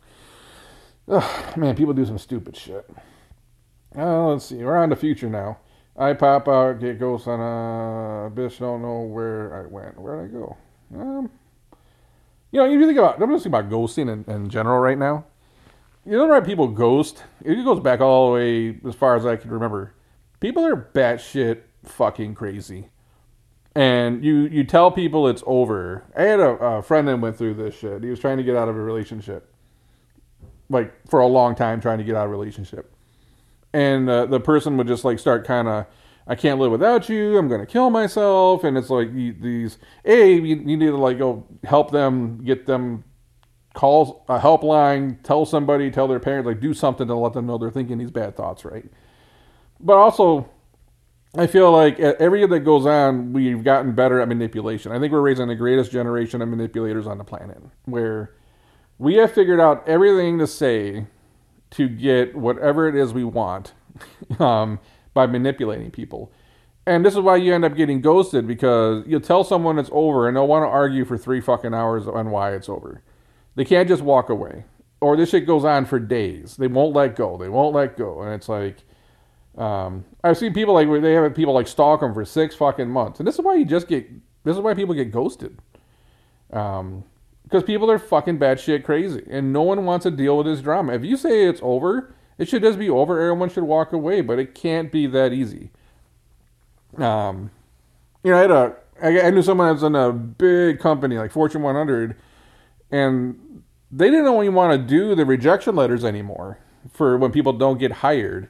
Ugh, 1.08 1.56
man, 1.56 1.76
people 1.76 1.94
do 1.94 2.04
some 2.04 2.18
stupid 2.18 2.56
shit. 2.56 2.88
Uh, 3.96 4.26
let's 4.26 4.46
see. 4.46 4.56
We're 4.56 4.76
on 4.76 4.90
the 4.90 4.96
future 4.96 5.30
now. 5.30 5.58
I 5.98 6.12
pop 6.12 6.46
out, 6.46 6.80
get 6.80 6.98
ghosts 6.98 7.26
on 7.26 7.40
a 7.40 8.30
bitch. 8.30 8.58
Don't 8.58 8.82
know 8.82 9.00
where 9.00 9.62
I 9.64 9.66
went. 9.66 9.98
Where 9.98 10.22
did 10.22 10.36
I 10.36 10.38
go? 10.38 10.56
Um, 10.94 11.30
you 12.50 12.60
know, 12.60 12.66
if 12.66 12.72
you 12.72 12.86
think 12.86 12.98
about, 12.98 13.20
I'm 13.20 13.30
just 13.30 13.44
thinking 13.44 13.60
about 13.60 13.70
ghosting 13.70 14.12
in, 14.12 14.30
in 14.32 14.50
general 14.50 14.78
right 14.78 14.98
now. 14.98 15.24
You 16.04 16.12
know, 16.12 16.28
right? 16.28 16.44
People 16.44 16.68
ghost. 16.68 17.24
It 17.44 17.64
goes 17.64 17.80
back 17.80 18.00
all 18.00 18.28
the 18.28 18.34
way 18.34 18.78
as 18.86 18.94
far 18.94 19.16
as 19.16 19.24
I 19.24 19.36
can 19.36 19.50
remember. 19.50 19.94
People 20.38 20.64
are 20.64 20.76
batshit 20.94 21.62
fucking 21.82 22.34
crazy, 22.34 22.90
and 23.74 24.22
you 24.22 24.42
you 24.42 24.62
tell 24.64 24.92
people 24.92 25.26
it's 25.26 25.42
over. 25.46 26.04
I 26.16 26.22
had 26.22 26.40
a, 26.40 26.50
a 26.50 26.82
friend 26.82 27.08
that 27.08 27.18
went 27.18 27.36
through 27.38 27.54
this 27.54 27.74
shit. 27.74 28.04
He 28.04 28.10
was 28.10 28.20
trying 28.20 28.36
to 28.36 28.44
get 28.44 28.54
out 28.54 28.68
of 28.68 28.76
a 28.76 28.80
relationship, 28.80 29.52
like 30.68 30.94
for 31.08 31.20
a 31.20 31.26
long 31.26 31.54
time, 31.56 31.80
trying 31.80 31.98
to 31.98 32.04
get 32.04 32.14
out 32.14 32.26
of 32.26 32.30
a 32.30 32.36
relationship 32.36 32.95
and 33.76 34.08
uh, 34.08 34.24
the 34.24 34.40
person 34.40 34.78
would 34.78 34.88
just 34.88 35.04
like 35.04 35.18
start 35.18 35.46
kind 35.46 35.68
of 35.68 35.86
I 36.26 36.34
can't 36.34 36.58
live 36.58 36.72
without 36.72 37.08
you. 37.08 37.38
I'm 37.38 37.46
going 37.46 37.60
to 37.60 37.66
kill 37.66 37.90
myself. 37.90 38.64
And 38.64 38.76
it's 38.76 38.90
like 38.90 39.14
these, 39.14 39.78
A, 40.04 40.32
you, 40.32 40.56
you 40.56 40.76
need 40.76 40.86
to 40.86 40.96
like 40.96 41.18
go 41.18 41.46
help 41.62 41.92
them, 41.92 42.42
get 42.44 42.66
them 42.66 43.04
calls 43.74 44.20
a 44.28 44.38
helpline, 44.40 45.22
tell 45.22 45.44
somebody, 45.44 45.90
tell 45.90 46.08
their 46.08 46.18
parents, 46.18 46.46
like 46.46 46.60
do 46.60 46.74
something 46.74 47.06
to 47.06 47.14
let 47.14 47.34
them 47.34 47.46
know 47.46 47.58
they're 47.58 47.70
thinking 47.70 47.98
these 47.98 48.10
bad 48.10 48.34
thoughts, 48.34 48.64
right? 48.64 48.86
But 49.78 49.98
also, 49.98 50.48
I 51.36 51.46
feel 51.46 51.70
like 51.70 52.00
every 52.00 52.40
year 52.40 52.48
that 52.48 52.60
goes 52.60 52.86
on, 52.86 53.34
we've 53.34 53.62
gotten 53.62 53.94
better 53.94 54.20
at 54.20 54.26
manipulation. 54.26 54.90
I 54.90 54.98
think 54.98 55.12
we're 55.12 55.20
raising 55.20 55.46
the 55.46 55.54
greatest 55.54 55.92
generation 55.92 56.40
of 56.40 56.48
manipulators 56.48 57.06
on 57.06 57.18
the 57.18 57.24
planet, 57.24 57.62
where 57.84 58.34
we 58.98 59.16
have 59.16 59.32
figured 59.32 59.60
out 59.60 59.86
everything 59.86 60.38
to 60.38 60.46
say 60.46 61.06
to 61.76 61.88
get 61.88 62.34
whatever 62.34 62.88
it 62.88 62.94
is 62.94 63.12
we 63.12 63.24
want 63.24 63.72
um, 64.38 64.78
by 65.14 65.26
manipulating 65.26 65.90
people. 65.90 66.32
And 66.86 67.04
this 67.04 67.14
is 67.14 67.20
why 67.20 67.36
you 67.36 67.52
end 67.52 67.64
up 67.64 67.74
getting 67.74 68.00
ghosted 68.00 68.46
because 68.46 69.04
you'll 69.06 69.20
tell 69.20 69.42
someone 69.42 69.78
it's 69.78 69.90
over 69.92 70.28
and 70.28 70.36
they'll 70.36 70.46
want 70.46 70.62
to 70.62 70.68
argue 70.68 71.04
for 71.04 71.18
three 71.18 71.40
fucking 71.40 71.74
hours 71.74 72.06
on 72.06 72.30
why 72.30 72.54
it's 72.54 72.68
over. 72.68 73.02
They 73.56 73.64
can't 73.64 73.88
just 73.88 74.02
walk 74.02 74.28
away. 74.28 74.64
Or 75.00 75.16
this 75.16 75.30
shit 75.30 75.46
goes 75.46 75.64
on 75.64 75.84
for 75.84 75.98
days. 75.98 76.56
They 76.56 76.68
won't 76.68 76.94
let 76.94 77.16
go. 77.16 77.36
They 77.36 77.48
won't 77.48 77.74
let 77.74 77.96
go. 77.96 78.22
And 78.22 78.32
it's 78.32 78.48
like, 78.48 78.78
um, 79.58 80.04
I've 80.22 80.36
seen 80.36 80.52
people 80.52 80.74
like 80.74 80.88
they 81.02 81.14
have 81.14 81.34
people 81.34 81.54
like 81.54 81.66
stalk 81.66 82.00
them 82.00 82.12
for 82.12 82.24
six 82.24 82.54
fucking 82.54 82.88
months, 82.88 83.20
and 83.20 83.26
this 83.26 83.36
is 83.36 83.40
why 83.40 83.54
you 83.54 83.64
just 83.64 83.88
get 83.88 84.08
this 84.44 84.54
is 84.54 84.62
why 84.62 84.74
people 84.74 84.94
get 84.94 85.10
ghosted. 85.10 85.58
Um, 86.52 87.04
because 87.46 87.62
people 87.62 87.90
are 87.90 87.98
fucking 87.98 88.38
batshit 88.38 88.82
crazy, 88.84 89.24
and 89.30 89.52
no 89.52 89.62
one 89.62 89.84
wants 89.84 90.02
to 90.02 90.10
deal 90.10 90.36
with 90.36 90.46
this 90.46 90.60
drama. 90.60 90.94
If 90.94 91.04
you 91.04 91.16
say 91.16 91.44
it's 91.44 91.60
over, 91.62 92.12
it 92.38 92.48
should 92.48 92.62
just 92.62 92.78
be 92.78 92.90
over. 92.90 93.20
Everyone 93.20 93.48
should 93.48 93.64
walk 93.64 93.92
away, 93.92 94.20
but 94.20 94.38
it 94.38 94.54
can't 94.54 94.90
be 94.90 95.06
that 95.06 95.32
easy. 95.32 95.70
Um, 96.98 97.50
you 98.24 98.32
know, 98.32 98.38
I 98.38 98.40
had 98.40 98.50
a 98.50 98.76
I, 99.02 99.20
I 99.22 99.30
knew 99.30 99.42
someone 99.42 99.68
that 99.68 99.74
was 99.74 99.82
in 99.82 99.94
a 99.94 100.12
big 100.12 100.80
company 100.80 101.18
like 101.18 101.30
Fortune 101.30 101.62
100, 101.62 102.16
and 102.90 103.62
they 103.90 104.10
didn't 104.10 104.26
even 104.26 104.54
want 104.54 104.72
to 104.72 104.86
do 104.86 105.14
the 105.14 105.24
rejection 105.24 105.76
letters 105.76 106.04
anymore 106.04 106.58
for 106.92 107.16
when 107.16 107.30
people 107.30 107.52
don't 107.52 107.78
get 107.78 107.92
hired 107.92 108.48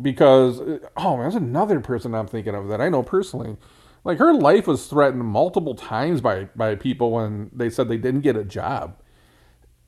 because 0.00 0.60
oh 0.96 1.16
there's 1.18 1.34
another 1.34 1.80
person 1.80 2.14
I'm 2.14 2.26
thinking 2.26 2.54
of 2.54 2.68
that 2.68 2.80
I 2.80 2.88
know 2.88 3.02
personally. 3.02 3.56
Like 4.04 4.18
her 4.18 4.34
life 4.34 4.66
was 4.66 4.86
threatened 4.86 5.24
multiple 5.24 5.74
times 5.74 6.20
by 6.20 6.44
by 6.56 6.74
people 6.74 7.12
when 7.12 7.50
they 7.52 7.70
said 7.70 7.88
they 7.88 7.98
didn't 7.98 8.22
get 8.22 8.36
a 8.36 8.44
job, 8.44 8.96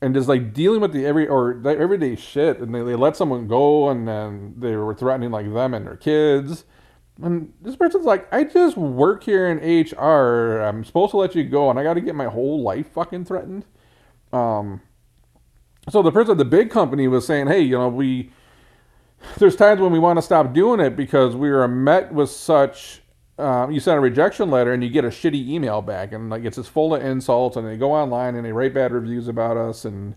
and 0.01 0.13
just 0.13 0.29
like 0.29 0.53
dealing 0.53 0.81
with 0.81 0.93
the 0.93 1.05
every 1.05 1.27
or 1.27 1.59
the 1.61 1.77
everyday 1.77 2.15
shit, 2.15 2.59
and 2.59 2.73
they, 2.73 2.81
they 2.81 2.95
let 2.95 3.17
someone 3.17 3.47
go, 3.47 3.89
and 3.89 4.07
then 4.07 4.55
they 4.57 4.75
were 4.75 4.95
threatening 4.95 5.31
like 5.31 5.51
them 5.53 5.73
and 5.73 5.85
their 5.85 5.97
kids. 5.97 6.63
And 7.21 7.53
this 7.61 7.77
person's 7.77 8.05
like, 8.05 8.31
I 8.33 8.43
just 8.43 8.75
work 8.75 9.23
here 9.23 9.47
in 9.47 9.57
HR. 9.59 10.59
I'm 10.61 10.83
supposed 10.83 11.11
to 11.11 11.17
let 11.17 11.33
you 11.33 11.43
go, 11.43 11.69
and 11.69 11.79
I 11.79 11.83
got 11.83 11.93
to 11.93 12.01
get 12.01 12.15
my 12.15 12.25
whole 12.25 12.61
life 12.61 12.91
fucking 12.91 13.25
threatened. 13.25 13.65
Um, 14.33 14.81
so 15.89 16.01
the 16.01 16.11
person 16.11 16.31
at 16.31 16.37
the 16.37 16.45
big 16.45 16.69
company 16.69 17.07
was 17.07 17.25
saying, 17.25 17.47
hey, 17.47 17.61
you 17.61 17.77
know, 17.77 17.87
we 17.89 18.31
there's 19.37 19.55
times 19.55 19.81
when 19.81 19.91
we 19.91 19.99
want 19.99 20.17
to 20.17 20.21
stop 20.21 20.53
doing 20.53 20.79
it 20.79 20.95
because 20.95 21.35
we 21.35 21.49
are 21.49 21.67
met 21.67 22.13
with 22.13 22.29
such 22.29 23.01
um, 23.37 23.71
you 23.71 23.79
send 23.79 23.97
a 23.97 24.01
rejection 24.01 24.49
letter 24.49 24.73
and 24.73 24.83
you 24.83 24.89
get 24.89 25.03
a 25.03 25.09
shitty 25.09 25.47
email 25.47 25.81
back 25.81 26.13
and 26.13 26.29
like 26.29 26.45
it's 26.45 26.55
just 26.55 26.69
full 26.69 26.95
of 26.95 27.03
insults 27.03 27.57
and 27.57 27.67
they 27.67 27.75
go 27.75 27.93
online 27.93 28.35
and 28.35 28.45
they 28.45 28.53
write 28.53 28.73
bad 28.73 28.91
reviews 28.91 29.27
about 29.27 29.57
us 29.57 29.83
and 29.83 30.15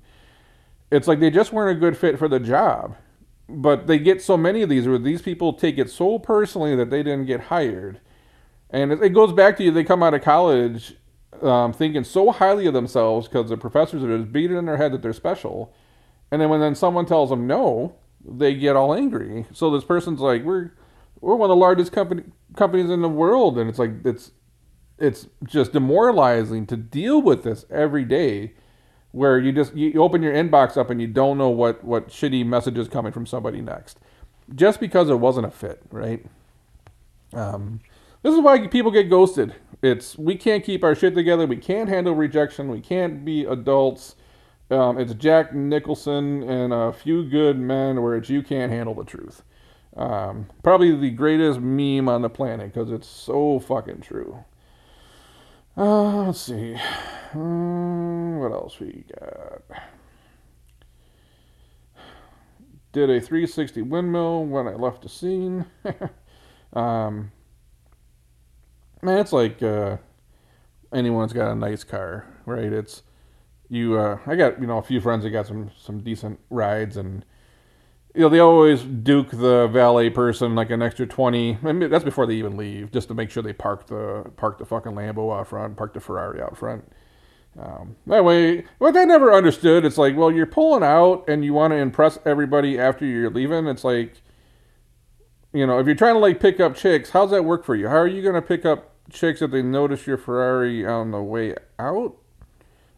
it's 0.90 1.08
like 1.08 1.20
they 1.20 1.30
just 1.30 1.52
weren't 1.52 1.76
a 1.76 1.80
good 1.80 1.96
fit 1.96 2.18
for 2.18 2.28
the 2.28 2.40
job. 2.40 2.96
But 3.48 3.86
they 3.86 3.98
get 3.98 4.22
so 4.22 4.36
many 4.36 4.62
of 4.62 4.68
these 4.68 4.86
where 4.86 4.98
these 4.98 5.22
people 5.22 5.52
take 5.52 5.78
it 5.78 5.90
so 5.90 6.18
personally 6.18 6.76
that 6.76 6.90
they 6.90 7.02
didn't 7.02 7.26
get 7.26 7.42
hired. 7.44 8.00
And 8.70 8.92
it, 8.92 9.08
goes 9.10 9.32
back 9.32 9.56
to 9.56 9.64
you 9.64 9.70
they 9.70 9.84
come 9.84 10.02
out 10.02 10.14
of 10.14 10.22
college 10.22 10.94
um, 11.42 11.72
thinking 11.72 12.04
so 12.04 12.30
highly 12.30 12.66
of 12.66 12.74
themselves 12.74 13.26
because 13.26 13.48
the 13.48 13.56
professors 13.56 14.04
are 14.04 14.18
just 14.18 14.32
beating 14.32 14.56
in 14.56 14.66
their 14.66 14.76
head 14.76 14.92
that 14.92 15.02
they're 15.02 15.12
special. 15.12 15.74
And 16.30 16.40
then 16.40 16.50
when 16.50 16.60
then 16.60 16.74
someone 16.74 17.06
tells 17.06 17.30
them 17.30 17.46
no 17.46 17.96
they 18.24 18.54
get 18.54 18.76
all 18.76 18.94
angry. 18.94 19.46
So 19.52 19.70
this 19.70 19.84
person's 19.84 20.20
like, 20.20 20.44
we're 20.44 20.72
we're 21.20 21.36
one 21.36 21.50
of 21.50 21.56
the 21.56 21.60
largest 21.60 21.92
company 21.92 22.24
companies 22.56 22.90
in 22.90 23.02
the 23.02 23.08
world, 23.08 23.58
and 23.58 23.68
it's 23.68 23.78
like 23.78 23.90
it's 24.04 24.32
it's 24.98 25.28
just 25.44 25.72
demoralizing 25.72 26.66
to 26.66 26.76
deal 26.76 27.22
with 27.22 27.44
this 27.44 27.64
every 27.70 28.04
day, 28.04 28.52
where 29.12 29.38
you 29.38 29.52
just 29.52 29.74
you 29.74 30.02
open 30.02 30.22
your 30.22 30.32
inbox 30.32 30.76
up 30.76 30.90
and 30.90 31.00
you 31.00 31.06
don't 31.06 31.38
know 31.38 31.50
what 31.50 31.84
what 31.84 32.08
shitty 32.08 32.44
message 32.44 32.78
is 32.78 32.88
coming 32.88 33.12
from 33.12 33.26
somebody 33.26 33.60
next, 33.60 33.98
just 34.54 34.80
because 34.80 35.08
it 35.10 35.16
wasn't 35.16 35.46
a 35.46 35.50
fit, 35.50 35.82
right? 35.90 36.24
Um, 37.32 37.80
this 38.22 38.34
is 38.34 38.40
why 38.40 38.66
people 38.66 38.90
get 38.90 39.10
ghosted. 39.10 39.54
It's 39.82 40.18
we 40.18 40.36
can't 40.36 40.64
keep 40.64 40.82
our 40.82 40.94
shit 40.94 41.14
together. 41.14 41.46
We 41.46 41.56
can't 41.56 41.88
handle 41.88 42.14
rejection. 42.14 42.68
We 42.68 42.80
can't 42.80 43.24
be 43.24 43.44
adults 43.44 44.16
um, 44.70 44.98
it's 44.98 45.14
Jack 45.14 45.54
Nicholson 45.54 46.42
and 46.42 46.72
a 46.72 46.92
few 46.92 47.24
good 47.24 47.58
men 47.58 48.02
where 48.02 48.16
it's 48.16 48.28
you 48.28 48.42
can't 48.42 48.70
handle 48.70 48.94
the 48.94 49.04
truth. 49.04 49.42
Um, 49.98 50.46
probably 50.62 50.94
the 50.94 51.10
greatest 51.10 51.58
meme 51.58 52.08
on 52.08 52.22
the 52.22 52.30
planet 52.30 52.72
because 52.72 52.92
it's 52.92 53.08
so 53.08 53.58
fucking 53.58 54.00
true. 54.00 54.44
Uh, 55.76 56.26
let's 56.26 56.40
see. 56.40 56.76
Um, 57.34 58.38
what 58.38 58.52
else 58.52 58.78
we 58.78 59.04
got? 59.20 59.62
Did 62.92 63.10
a 63.10 63.20
360 63.20 63.82
windmill 63.82 64.44
when 64.44 64.68
I 64.68 64.74
left 64.74 65.02
the 65.02 65.08
scene. 65.08 65.66
um, 66.72 67.32
man, 69.02 69.18
it's 69.18 69.32
like 69.32 69.60
uh, 69.62 69.96
anyone's 70.92 71.32
got 71.32 71.50
a 71.50 71.56
nice 71.56 71.82
car, 71.82 72.24
right? 72.46 72.72
It's 72.72 73.02
you 73.68 73.98
uh, 73.98 74.18
I 74.26 74.36
got 74.36 74.60
you 74.60 74.68
know 74.68 74.78
a 74.78 74.82
few 74.82 75.00
friends 75.00 75.24
that 75.24 75.30
got 75.30 75.48
some 75.48 75.72
some 75.76 76.00
decent 76.00 76.38
rides 76.50 76.96
and 76.96 77.24
you 78.18 78.24
know 78.24 78.28
they 78.30 78.40
always 78.40 78.82
duke 78.82 79.30
the 79.30 79.68
valet 79.68 80.10
person 80.10 80.56
like 80.56 80.70
an 80.70 80.82
extra 80.82 81.06
20 81.06 81.58
I 81.62 81.72
mean, 81.72 81.88
that's 81.88 82.02
before 82.02 82.26
they 82.26 82.34
even 82.34 82.56
leave 82.56 82.90
just 82.90 83.06
to 83.08 83.14
make 83.14 83.30
sure 83.30 83.44
they 83.44 83.52
park 83.52 83.86
the 83.86 84.28
park 84.36 84.58
the 84.58 84.66
fucking 84.66 84.90
Lambo 84.90 85.38
out 85.38 85.46
front 85.46 85.76
park 85.76 85.94
the 85.94 86.00
Ferrari 86.00 86.42
out 86.42 86.58
front. 86.58 86.90
Um, 87.56 87.94
that 88.08 88.24
way 88.24 88.64
what 88.78 88.96
I 88.96 89.04
never 89.04 89.32
understood 89.32 89.84
it's 89.84 89.98
like 89.98 90.16
well 90.16 90.32
you're 90.32 90.46
pulling 90.46 90.82
out 90.82 91.28
and 91.28 91.44
you 91.44 91.54
want 91.54 91.70
to 91.70 91.76
impress 91.76 92.18
everybody 92.26 92.76
after 92.76 93.06
you're 93.06 93.30
leaving. 93.30 93.68
It's 93.68 93.84
like 93.84 94.20
you 95.52 95.64
know 95.64 95.78
if 95.78 95.86
you're 95.86 95.94
trying 95.94 96.14
to 96.14 96.20
like 96.20 96.40
pick 96.40 96.58
up 96.58 96.74
chicks 96.74 97.10
how's 97.10 97.30
that 97.30 97.44
work 97.44 97.64
for 97.64 97.76
you? 97.76 97.86
How 97.86 97.98
are 97.98 98.08
you 98.08 98.20
going 98.20 98.34
to 98.34 98.42
pick 98.42 98.66
up 98.66 98.96
chicks 99.12 99.40
if 99.42 99.52
they 99.52 99.62
notice 99.62 100.08
your 100.08 100.18
Ferrari 100.18 100.84
on 100.84 101.12
the 101.12 101.22
way 101.22 101.54
out 101.78 102.17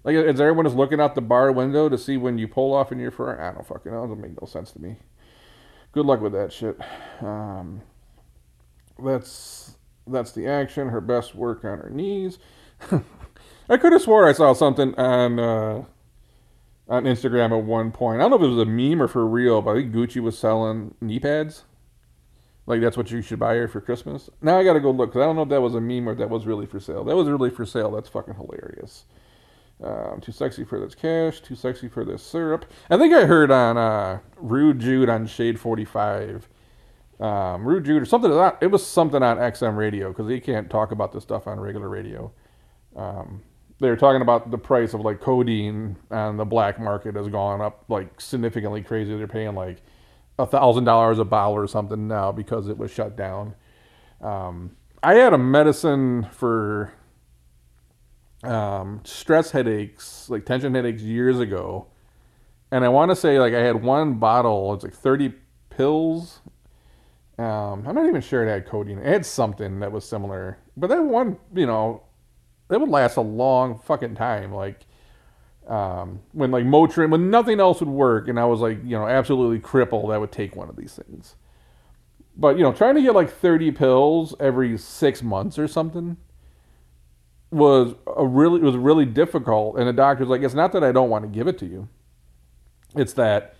like, 0.04 0.14
is 0.14 0.40
everyone 0.40 0.64
just 0.64 0.76
looking 0.76 1.00
out 1.00 1.14
the 1.14 1.20
bar 1.20 1.52
window 1.52 1.88
to 1.88 1.98
see 1.98 2.16
when 2.16 2.38
you 2.38 2.48
pull 2.48 2.74
off 2.74 2.92
in 2.92 2.98
your 2.98 3.10
Ferrari? 3.10 3.42
I 3.42 3.52
don't 3.52 3.66
fucking 3.66 3.92
know. 3.92 4.04
It 4.04 4.08
doesn't 4.08 4.20
make 4.20 4.40
no 4.40 4.46
sense 4.46 4.72
to 4.72 4.80
me. 4.80 4.96
Good 5.92 6.06
luck 6.06 6.20
with 6.20 6.32
that 6.32 6.52
shit. 6.52 6.78
Um, 7.20 7.82
that's 9.02 9.76
that's 10.06 10.32
the 10.32 10.46
action. 10.46 10.88
Her 10.88 11.00
best 11.00 11.34
work 11.34 11.64
on 11.64 11.78
her 11.78 11.90
knees. 11.90 12.38
I 13.68 13.76
could 13.76 13.92
have 13.92 14.02
swore 14.02 14.28
I 14.28 14.32
saw 14.32 14.52
something 14.52 14.94
on 14.94 15.38
uh, 15.38 15.84
on 16.88 17.04
Instagram 17.04 17.56
at 17.56 17.64
one 17.64 17.92
point. 17.92 18.20
I 18.20 18.24
don't 18.24 18.30
know 18.30 18.36
if 18.36 18.42
it 18.42 18.54
was 18.54 18.66
a 18.66 18.70
meme 18.70 19.02
or 19.02 19.08
for 19.08 19.26
real, 19.26 19.62
but 19.62 19.72
I 19.72 19.74
think 19.76 19.94
Gucci 19.94 20.20
was 20.20 20.38
selling 20.38 20.94
knee 21.00 21.20
pads. 21.20 21.64
Like 22.66 22.80
that's 22.80 22.96
what 22.96 23.10
you 23.10 23.20
should 23.20 23.38
buy 23.38 23.56
her 23.56 23.68
for 23.68 23.80
Christmas. 23.80 24.30
Now 24.40 24.58
I 24.58 24.64
got 24.64 24.74
to 24.74 24.80
go 24.80 24.90
look 24.90 25.10
because 25.10 25.22
I 25.22 25.26
don't 25.26 25.36
know 25.36 25.42
if 25.42 25.48
that 25.48 25.60
was 25.60 25.74
a 25.74 25.80
meme 25.80 26.08
or 26.08 26.14
that 26.14 26.30
was 26.30 26.46
really 26.46 26.66
for 26.66 26.80
sale. 26.80 27.04
That 27.04 27.16
was 27.16 27.28
really 27.28 27.50
for 27.50 27.66
sale. 27.66 27.90
That's 27.90 28.08
fucking 28.08 28.34
hilarious. 28.34 29.04
Um, 29.82 30.20
too 30.20 30.32
sexy 30.32 30.64
for 30.64 30.78
this 30.78 30.94
cash. 30.94 31.40
Too 31.40 31.54
sexy 31.54 31.88
for 31.88 32.04
this 32.04 32.22
syrup. 32.22 32.70
I 32.90 32.98
think 32.98 33.14
I 33.14 33.24
heard 33.24 33.50
on 33.50 33.78
uh, 33.78 34.18
Rude 34.36 34.78
Jude 34.78 35.08
on 35.08 35.26
Shade 35.26 35.58
Forty 35.58 35.84
Five. 35.84 36.48
Um, 37.18 37.66
Rude 37.66 37.84
Jude 37.84 38.02
or 38.02 38.06
something. 38.06 38.30
It 38.60 38.70
was 38.70 38.86
something 38.86 39.22
on 39.22 39.38
XM 39.38 39.76
radio 39.76 40.08
because 40.08 40.26
they 40.26 40.40
can't 40.40 40.70
talk 40.70 40.90
about 40.90 41.12
this 41.12 41.22
stuff 41.22 41.46
on 41.46 41.58
regular 41.60 41.88
radio. 41.88 42.32
Um, 42.96 43.42
they 43.80 43.88
were 43.88 43.96
talking 43.96 44.22
about 44.22 44.50
the 44.50 44.58
price 44.58 44.92
of 44.92 45.00
like 45.00 45.20
codeine 45.20 45.96
on 46.10 46.36
the 46.36 46.44
black 46.44 46.78
market 46.78 47.16
has 47.16 47.28
gone 47.28 47.60
up 47.60 47.84
like 47.88 48.20
significantly 48.20 48.82
crazy. 48.82 49.16
They're 49.16 49.26
paying 49.26 49.54
like 49.54 49.82
a 50.38 50.46
thousand 50.46 50.84
dollars 50.84 51.18
a 51.18 51.24
bottle 51.24 51.56
or 51.56 51.66
something 51.66 52.06
now 52.06 52.32
because 52.32 52.68
it 52.68 52.76
was 52.76 52.90
shut 52.90 53.16
down. 53.16 53.54
Um, 54.20 54.76
I 55.02 55.14
had 55.14 55.32
a 55.32 55.38
medicine 55.38 56.28
for 56.32 56.92
um, 58.42 59.00
stress 59.04 59.50
headaches, 59.50 60.28
like 60.30 60.46
tension 60.46 60.74
headaches 60.74 61.02
years 61.02 61.38
ago. 61.40 61.86
And 62.70 62.84
I 62.84 62.88
want 62.88 63.10
to 63.10 63.16
say 63.16 63.38
like 63.38 63.52
I 63.52 63.60
had 63.60 63.82
one 63.82 64.14
bottle, 64.14 64.72
it's 64.74 64.84
like 64.84 64.94
30 64.94 65.34
pills. 65.70 66.40
Um, 67.38 67.84
I'm 67.86 67.94
not 67.94 68.06
even 68.06 68.20
sure 68.20 68.46
it 68.46 68.50
had 68.50 68.66
codeine. 68.66 68.98
It 68.98 69.06
had 69.06 69.26
something 69.26 69.80
that 69.80 69.92
was 69.92 70.04
similar. 70.04 70.58
But 70.76 70.88
that 70.88 71.02
one, 71.02 71.38
you 71.54 71.66
know, 71.66 72.02
that 72.68 72.80
would 72.80 72.90
last 72.90 73.16
a 73.16 73.22
long 73.22 73.78
fucking 73.78 74.14
time. 74.14 74.52
Like, 74.52 74.86
um, 75.66 76.20
when 76.32 76.50
like 76.50 76.64
Motrin, 76.64 77.10
when 77.10 77.30
nothing 77.30 77.58
else 77.58 77.80
would 77.80 77.88
work, 77.88 78.28
and 78.28 78.38
I 78.38 78.44
was 78.44 78.60
like, 78.60 78.78
you 78.84 78.90
know, 78.90 79.06
absolutely 79.06 79.58
crippled, 79.58 80.10
I 80.10 80.18
would 80.18 80.32
take 80.32 80.54
one 80.54 80.68
of 80.68 80.76
these 80.76 80.94
things. 80.94 81.36
But, 82.36 82.56
you 82.56 82.62
know, 82.62 82.72
trying 82.72 82.94
to 82.94 83.02
get 83.02 83.14
like 83.14 83.30
30 83.30 83.72
pills 83.72 84.34
every 84.38 84.76
six 84.78 85.22
months 85.22 85.58
or 85.58 85.66
something 85.66 86.16
was 87.50 87.94
a 88.16 88.26
really 88.26 88.60
was 88.60 88.76
really 88.76 89.06
difficult, 89.06 89.76
and 89.76 89.88
the 89.88 89.92
doctor's 89.92 90.28
like, 90.28 90.42
it's 90.42 90.54
not 90.54 90.72
that 90.72 90.84
I 90.84 90.92
don't 90.92 91.10
want 91.10 91.24
to 91.24 91.28
give 91.28 91.46
it 91.48 91.58
to 91.58 91.66
you, 91.66 91.88
it's 92.96 93.12
that 93.14 93.54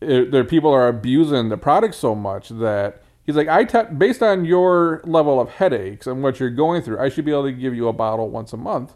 it, 0.00 0.30
there 0.30 0.44
people 0.44 0.72
are 0.72 0.88
abusing 0.88 1.48
the 1.48 1.56
product 1.56 1.94
so 1.94 2.14
much 2.14 2.50
that 2.50 3.02
he's 3.24 3.36
like, 3.36 3.48
I 3.48 3.64
te- 3.64 3.94
based 3.96 4.22
on 4.22 4.44
your 4.44 5.00
level 5.04 5.40
of 5.40 5.48
headaches 5.48 6.06
and 6.06 6.22
what 6.22 6.38
you're 6.40 6.50
going 6.50 6.82
through, 6.82 6.98
I 6.98 7.08
should 7.08 7.24
be 7.24 7.32
able 7.32 7.44
to 7.44 7.52
give 7.52 7.74
you 7.74 7.88
a 7.88 7.92
bottle 7.92 8.28
once 8.28 8.52
a 8.52 8.58
month, 8.58 8.94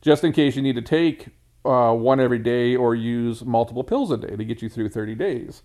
just 0.00 0.24
in 0.24 0.32
case 0.32 0.56
you 0.56 0.62
need 0.62 0.76
to 0.76 0.82
take 0.82 1.28
uh, 1.64 1.92
one 1.92 2.20
every 2.20 2.38
day 2.38 2.74
or 2.74 2.94
use 2.94 3.44
multiple 3.44 3.84
pills 3.84 4.10
a 4.10 4.16
day 4.16 4.34
to 4.34 4.44
get 4.44 4.62
you 4.62 4.68
through 4.68 4.88
30 4.88 5.14
days. 5.14 5.62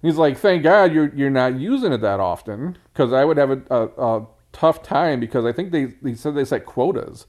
He's 0.00 0.16
like, 0.16 0.36
thank 0.36 0.62
God 0.62 0.92
you're 0.92 1.14
you're 1.14 1.30
not 1.30 1.58
using 1.58 1.92
it 1.92 2.02
that 2.02 2.20
often, 2.20 2.76
because 2.92 3.12
I 3.12 3.24
would 3.24 3.38
have 3.38 3.50
a, 3.50 3.62
a, 3.70 3.86
a 3.86 4.26
tough 4.54 4.82
time 4.82 5.20
because 5.20 5.44
I 5.44 5.52
think 5.52 5.72
they, 5.72 5.86
they 6.00 6.14
said 6.14 6.34
they 6.34 6.44
set 6.46 6.64
quotas. 6.64 7.26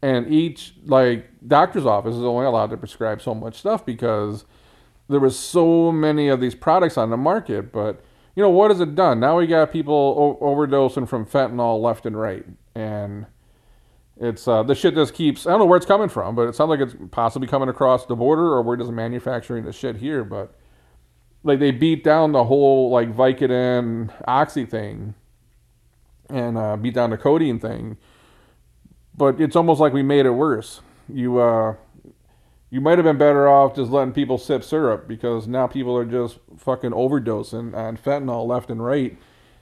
And 0.00 0.32
each 0.32 0.74
like 0.86 1.28
doctor's 1.46 1.84
office 1.84 2.14
is 2.14 2.22
only 2.22 2.46
allowed 2.46 2.70
to 2.70 2.76
prescribe 2.76 3.20
so 3.20 3.34
much 3.34 3.58
stuff 3.58 3.84
because 3.84 4.44
there 5.08 5.20
was 5.20 5.38
so 5.38 5.90
many 5.90 6.28
of 6.28 6.40
these 6.40 6.54
products 6.54 6.96
on 6.96 7.10
the 7.10 7.16
market. 7.16 7.72
But 7.72 8.02
you 8.36 8.42
know 8.42 8.50
what 8.50 8.70
has 8.70 8.80
it 8.80 8.94
done? 8.94 9.18
Now 9.18 9.38
we 9.38 9.46
got 9.46 9.72
people 9.72 10.38
o- 10.40 10.44
overdosing 10.44 11.08
from 11.08 11.26
fentanyl 11.26 11.82
left 11.82 12.06
and 12.06 12.16
right, 12.16 12.46
and 12.76 13.26
it's 14.16 14.46
uh, 14.46 14.62
the 14.62 14.76
shit 14.76 14.94
just 14.94 15.14
keeps. 15.14 15.46
I 15.46 15.50
don't 15.50 15.58
know 15.58 15.66
where 15.66 15.76
it's 15.76 15.86
coming 15.86 16.08
from, 16.08 16.36
but 16.36 16.48
it 16.48 16.54
sounds 16.54 16.68
like 16.68 16.80
it's 16.80 16.94
possibly 17.10 17.48
coming 17.48 17.68
across 17.68 18.06
the 18.06 18.14
border, 18.14 18.52
or 18.52 18.62
we're 18.62 18.76
just 18.76 18.92
manufacturing 18.92 19.64
the 19.64 19.72
shit 19.72 19.96
here. 19.96 20.22
But 20.22 20.54
like 21.42 21.58
they 21.58 21.72
beat 21.72 22.04
down 22.04 22.30
the 22.30 22.44
whole 22.44 22.90
like 22.90 23.12
Vicodin 23.12 24.12
oxy 24.28 24.64
thing, 24.64 25.14
and 26.28 26.58
uh, 26.58 26.76
beat 26.76 26.94
down 26.94 27.10
the 27.10 27.18
codeine 27.18 27.58
thing. 27.58 27.96
But 29.16 29.40
it's 29.40 29.56
almost 29.56 29.80
like 29.80 29.92
we 29.92 30.02
made 30.02 30.26
it 30.26 30.30
worse. 30.30 30.80
You 31.08 31.38
uh, 31.38 31.76
you 32.70 32.80
might 32.80 32.98
have 32.98 33.04
been 33.04 33.18
better 33.18 33.48
off 33.48 33.74
just 33.74 33.90
letting 33.90 34.12
people 34.12 34.38
sip 34.38 34.62
syrup 34.62 35.08
because 35.08 35.46
now 35.46 35.66
people 35.66 35.96
are 35.96 36.04
just 36.04 36.38
fucking 36.56 36.90
overdosing 36.90 37.74
on 37.74 37.96
fentanyl 37.96 38.46
left 38.46 38.70
and 38.70 38.84
right. 38.84 39.18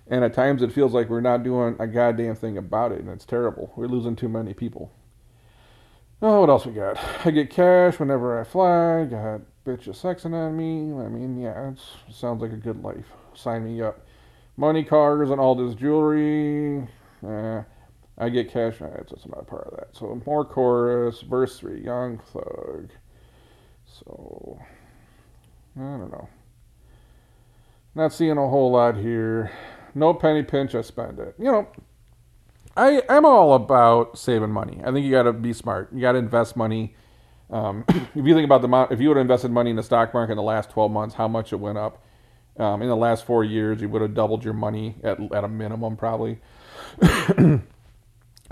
And 0.08 0.24
at 0.24 0.34
times 0.34 0.62
it 0.62 0.72
feels 0.72 0.92
like 0.92 1.08
we're 1.08 1.20
not 1.20 1.42
doing 1.42 1.76
a 1.78 1.86
goddamn 1.86 2.36
thing 2.36 2.56
about 2.56 2.92
it, 2.92 3.00
and 3.00 3.08
it's 3.08 3.24
terrible. 3.24 3.72
We're 3.76 3.88
losing 3.88 4.14
too 4.14 4.28
many 4.28 4.54
people. 4.54 4.92
Oh, 6.22 6.40
what 6.40 6.48
else 6.48 6.64
we 6.64 6.72
got? 6.72 6.98
I 7.26 7.30
get 7.30 7.50
cash 7.50 7.98
whenever 7.98 8.40
I 8.40 8.44
fly. 8.44 9.04
Got 9.04 9.40
bitches 9.64 10.00
sexing 10.00 10.32
on 10.32 10.56
me. 10.56 10.92
I 11.04 11.08
mean, 11.08 11.40
yeah, 11.40 11.70
it 11.70 11.80
sounds 12.10 12.40
like 12.40 12.52
a 12.52 12.56
good 12.56 12.82
life. 12.82 13.06
Sign 13.34 13.64
me 13.64 13.82
up. 13.82 14.05
Money, 14.56 14.84
cars, 14.84 15.30
and 15.30 15.40
all 15.40 15.54
this 15.54 15.74
jewelry. 15.74 16.88
Eh, 17.26 17.62
I 18.18 18.28
get 18.28 18.50
cash. 18.50 18.78
so 18.78 18.90
It's 19.10 19.26
not 19.26 19.40
a 19.40 19.44
part 19.44 19.68
of 19.68 19.76
that. 19.78 19.96
So 19.96 20.20
more 20.26 20.44
chorus, 20.44 21.20
verse 21.20 21.58
three, 21.58 21.82
Young 21.84 22.18
Thug. 22.32 22.90
So 23.84 24.58
I 25.76 25.80
don't 25.80 26.10
know. 26.10 26.28
Not 27.94 28.12
seeing 28.12 28.38
a 28.38 28.48
whole 28.48 28.72
lot 28.72 28.96
here. 28.96 29.50
No 29.94 30.14
penny 30.14 30.42
pinch, 30.42 30.74
I 30.74 30.82
spend 30.82 31.18
it. 31.18 31.34
You 31.38 31.44
know, 31.44 31.68
I 32.76 33.02
I'm 33.08 33.24
all 33.24 33.54
about 33.54 34.18
saving 34.18 34.50
money. 34.50 34.80
I 34.84 34.92
think 34.92 35.04
you 35.04 35.10
got 35.10 35.24
to 35.24 35.32
be 35.32 35.52
smart. 35.52 35.92
You 35.92 36.00
got 36.00 36.12
to 36.12 36.18
invest 36.18 36.56
money. 36.56 36.94
Um, 37.50 37.84
if 37.88 38.24
you 38.26 38.34
think 38.34 38.44
about 38.44 38.62
the 38.62 38.88
if 38.90 39.00
you 39.00 39.08
would 39.08 39.16
have 39.16 39.24
invested 39.24 39.50
money 39.50 39.70
in 39.70 39.76
the 39.76 39.82
stock 39.82 40.12
market 40.14 40.32
in 40.32 40.36
the 40.36 40.42
last 40.42 40.70
12 40.70 40.90
months, 40.90 41.14
how 41.14 41.28
much 41.28 41.52
it 41.52 41.56
went 41.56 41.78
up. 41.78 42.02
Um, 42.58 42.80
in 42.82 42.88
the 42.88 42.96
last 42.96 43.26
four 43.26 43.44
years, 43.44 43.80
you 43.80 43.88
would 43.88 44.02
have 44.02 44.14
doubled 44.14 44.44
your 44.44 44.54
money 44.54 44.96
at, 45.02 45.20
at 45.32 45.44
a 45.44 45.48
minimum, 45.48 45.96
probably. 45.96 46.38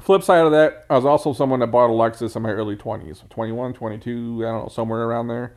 Flip 0.00 0.23
side 0.23 0.44
of 0.44 0.52
that, 0.52 0.84
I 0.90 0.96
was 0.96 1.04
also 1.04 1.32
someone 1.32 1.61
that 1.61 1.68
bought 1.68 1.88
a 1.88 1.92
Lexus 1.92 2.37
in 2.37 2.42
my 2.42 2.50
early 2.50 2.76
20s, 2.76 3.28
21, 3.30 3.73
22, 3.75 4.42
I 4.44 4.50
don't 4.50 4.62
know, 4.64 4.68
somewhere 4.68 5.04
around 5.04 5.28
there. 5.28 5.54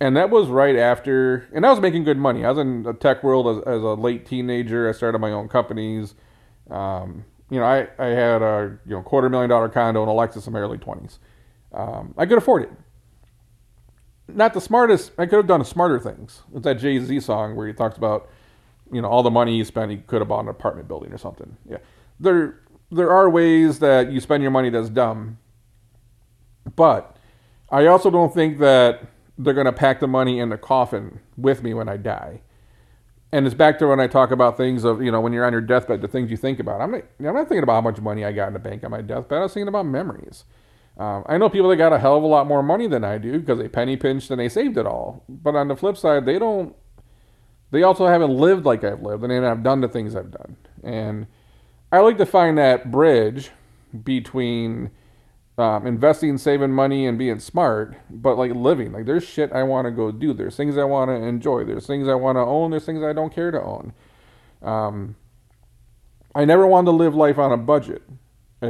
And 0.00 0.16
that 0.16 0.30
was 0.30 0.48
right 0.48 0.74
after, 0.74 1.48
and 1.54 1.64
I 1.64 1.70
was 1.70 1.80
making 1.80 2.02
good 2.04 2.18
money. 2.18 2.44
I 2.44 2.50
was 2.50 2.58
in 2.58 2.82
the 2.82 2.92
tech 2.92 3.22
world 3.22 3.46
as, 3.46 3.62
as 3.64 3.82
a 3.82 3.94
late 3.94 4.26
teenager. 4.26 4.88
I 4.88 4.92
started 4.92 5.20
my 5.20 5.30
own 5.30 5.48
companies. 5.48 6.14
Um, 6.68 7.24
you 7.50 7.60
know, 7.60 7.66
I, 7.66 7.86
I 7.98 8.06
had 8.06 8.42
a 8.42 8.78
you 8.84 8.96
know 8.96 9.02
quarter 9.02 9.28
million 9.28 9.50
dollar 9.50 9.68
condo 9.68 10.02
and 10.02 10.10
a 10.10 10.14
Lexus 10.14 10.46
in 10.46 10.52
my 10.52 10.58
early 10.58 10.78
20s. 10.78 11.18
Um, 11.72 12.14
I 12.18 12.26
could 12.26 12.38
afford 12.38 12.64
it. 12.64 12.72
Not 14.28 14.54
the 14.54 14.60
smartest. 14.60 15.12
I 15.18 15.26
could 15.26 15.36
have 15.36 15.46
done 15.46 15.64
smarter 15.64 15.98
things. 15.98 16.42
It's 16.54 16.64
that 16.64 16.74
Jay 16.74 16.98
Z 16.98 17.20
song 17.20 17.56
where 17.56 17.66
he 17.66 17.72
talks 17.72 17.96
about, 17.96 18.28
you 18.90 19.02
know, 19.02 19.08
all 19.08 19.22
the 19.22 19.30
money 19.30 19.58
he 19.58 19.64
spent, 19.64 19.90
he 19.90 19.98
could 19.98 20.20
have 20.20 20.28
bought 20.28 20.40
an 20.40 20.48
apartment 20.48 20.88
building 20.88 21.12
or 21.12 21.18
something. 21.18 21.56
Yeah, 21.68 21.78
there 22.18 22.60
there 22.90 23.10
are 23.10 23.28
ways 23.28 23.80
that 23.80 24.10
you 24.10 24.20
spend 24.20 24.42
your 24.42 24.52
money 24.52 24.70
that's 24.70 24.88
dumb. 24.88 25.38
But 26.76 27.16
I 27.70 27.86
also 27.86 28.10
don't 28.10 28.32
think 28.32 28.58
that 28.58 29.08
they're 29.36 29.54
going 29.54 29.66
to 29.66 29.72
pack 29.72 30.00
the 30.00 30.06
money 30.06 30.38
in 30.38 30.48
the 30.48 30.58
coffin 30.58 31.20
with 31.36 31.62
me 31.62 31.74
when 31.74 31.88
I 31.88 31.96
die. 31.96 32.40
And 33.32 33.46
it's 33.46 33.54
back 33.54 33.80
to 33.80 33.88
when 33.88 33.98
I 33.98 34.06
talk 34.06 34.30
about 34.30 34.56
things 34.56 34.84
of, 34.84 35.02
you 35.02 35.10
know, 35.10 35.20
when 35.20 35.32
you're 35.32 35.44
on 35.44 35.52
your 35.52 35.60
deathbed, 35.60 36.00
the 36.00 36.08
things 36.08 36.30
you 36.30 36.36
think 36.36 36.60
about. 36.60 36.80
I'm 36.80 36.92
not, 36.92 37.02
I'm 37.18 37.34
not 37.34 37.48
thinking 37.48 37.64
about 37.64 37.74
how 37.74 37.80
much 37.80 38.00
money 38.00 38.24
I 38.24 38.30
got 38.30 38.46
in 38.46 38.52
the 38.52 38.60
bank 38.60 38.84
on 38.84 38.92
my 38.92 39.02
deathbed. 39.02 39.38
I 39.38 39.42
was 39.42 39.52
thinking 39.52 39.68
about 39.68 39.86
memories. 39.86 40.44
Um, 40.96 41.24
I 41.26 41.38
know 41.38 41.48
people 41.48 41.68
that 41.70 41.76
got 41.76 41.92
a 41.92 41.98
hell 41.98 42.16
of 42.16 42.22
a 42.22 42.26
lot 42.26 42.46
more 42.46 42.62
money 42.62 42.86
than 42.86 43.02
I 43.02 43.18
do 43.18 43.40
because 43.40 43.58
they 43.58 43.68
penny 43.68 43.96
pinched 43.96 44.30
and 44.30 44.38
they 44.38 44.48
saved 44.48 44.78
it 44.78 44.86
all. 44.86 45.24
But 45.28 45.56
on 45.56 45.68
the 45.68 45.76
flip 45.76 45.96
side, 45.96 46.24
they 46.24 46.38
don't, 46.38 46.74
they 47.72 47.82
also 47.82 48.06
haven't 48.06 48.30
lived 48.30 48.64
like 48.64 48.84
I've 48.84 49.02
lived 49.02 49.22
and 49.24 49.30
they 49.30 49.36
haven't 49.36 49.64
done 49.64 49.80
the 49.80 49.88
things 49.88 50.14
I've 50.14 50.30
done. 50.30 50.56
And 50.84 51.26
I 51.90 51.98
like 51.98 52.18
to 52.18 52.26
find 52.26 52.58
that 52.58 52.92
bridge 52.92 53.50
between 54.04 54.90
um, 55.56 55.86
investing, 55.86 56.38
saving 56.38 56.72
money, 56.72 57.06
and 57.06 57.18
being 57.18 57.38
smart, 57.38 57.96
but 58.10 58.36
like 58.36 58.52
living. 58.52 58.92
Like 58.92 59.06
there's 59.06 59.24
shit 59.24 59.52
I 59.52 59.62
want 59.62 59.86
to 59.86 59.90
go 59.90 60.10
do. 60.10 60.32
There's 60.32 60.56
things 60.56 60.76
I 60.76 60.84
want 60.84 61.10
to 61.10 61.14
enjoy. 61.14 61.64
There's 61.64 61.86
things 61.86 62.08
I 62.08 62.14
want 62.14 62.36
to 62.36 62.40
own. 62.40 62.70
There's 62.70 62.84
things 62.84 63.02
I 63.02 63.12
don't 63.12 63.32
care 63.32 63.50
to 63.50 63.62
own. 63.62 63.92
Um, 64.62 65.16
I 66.34 66.44
never 66.44 66.66
wanted 66.66 66.86
to 66.86 66.96
live 66.96 67.14
life 67.14 67.38
on 67.38 67.52
a 67.52 67.56
budget. 67.56 68.02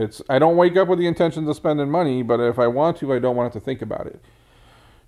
It's 0.02 0.22
I 0.28 0.38
don't 0.38 0.56
wake 0.56 0.76
up 0.76 0.88
with 0.88 0.98
the 0.98 1.06
intentions 1.06 1.48
of 1.48 1.56
spending 1.56 1.90
money, 1.90 2.22
but 2.22 2.40
if 2.40 2.58
I 2.58 2.66
want 2.66 2.96
to, 2.98 3.12
I 3.12 3.18
don't 3.18 3.36
want 3.36 3.52
to 3.52 3.60
think 3.60 3.82
about 3.82 4.06
it. 4.06 4.20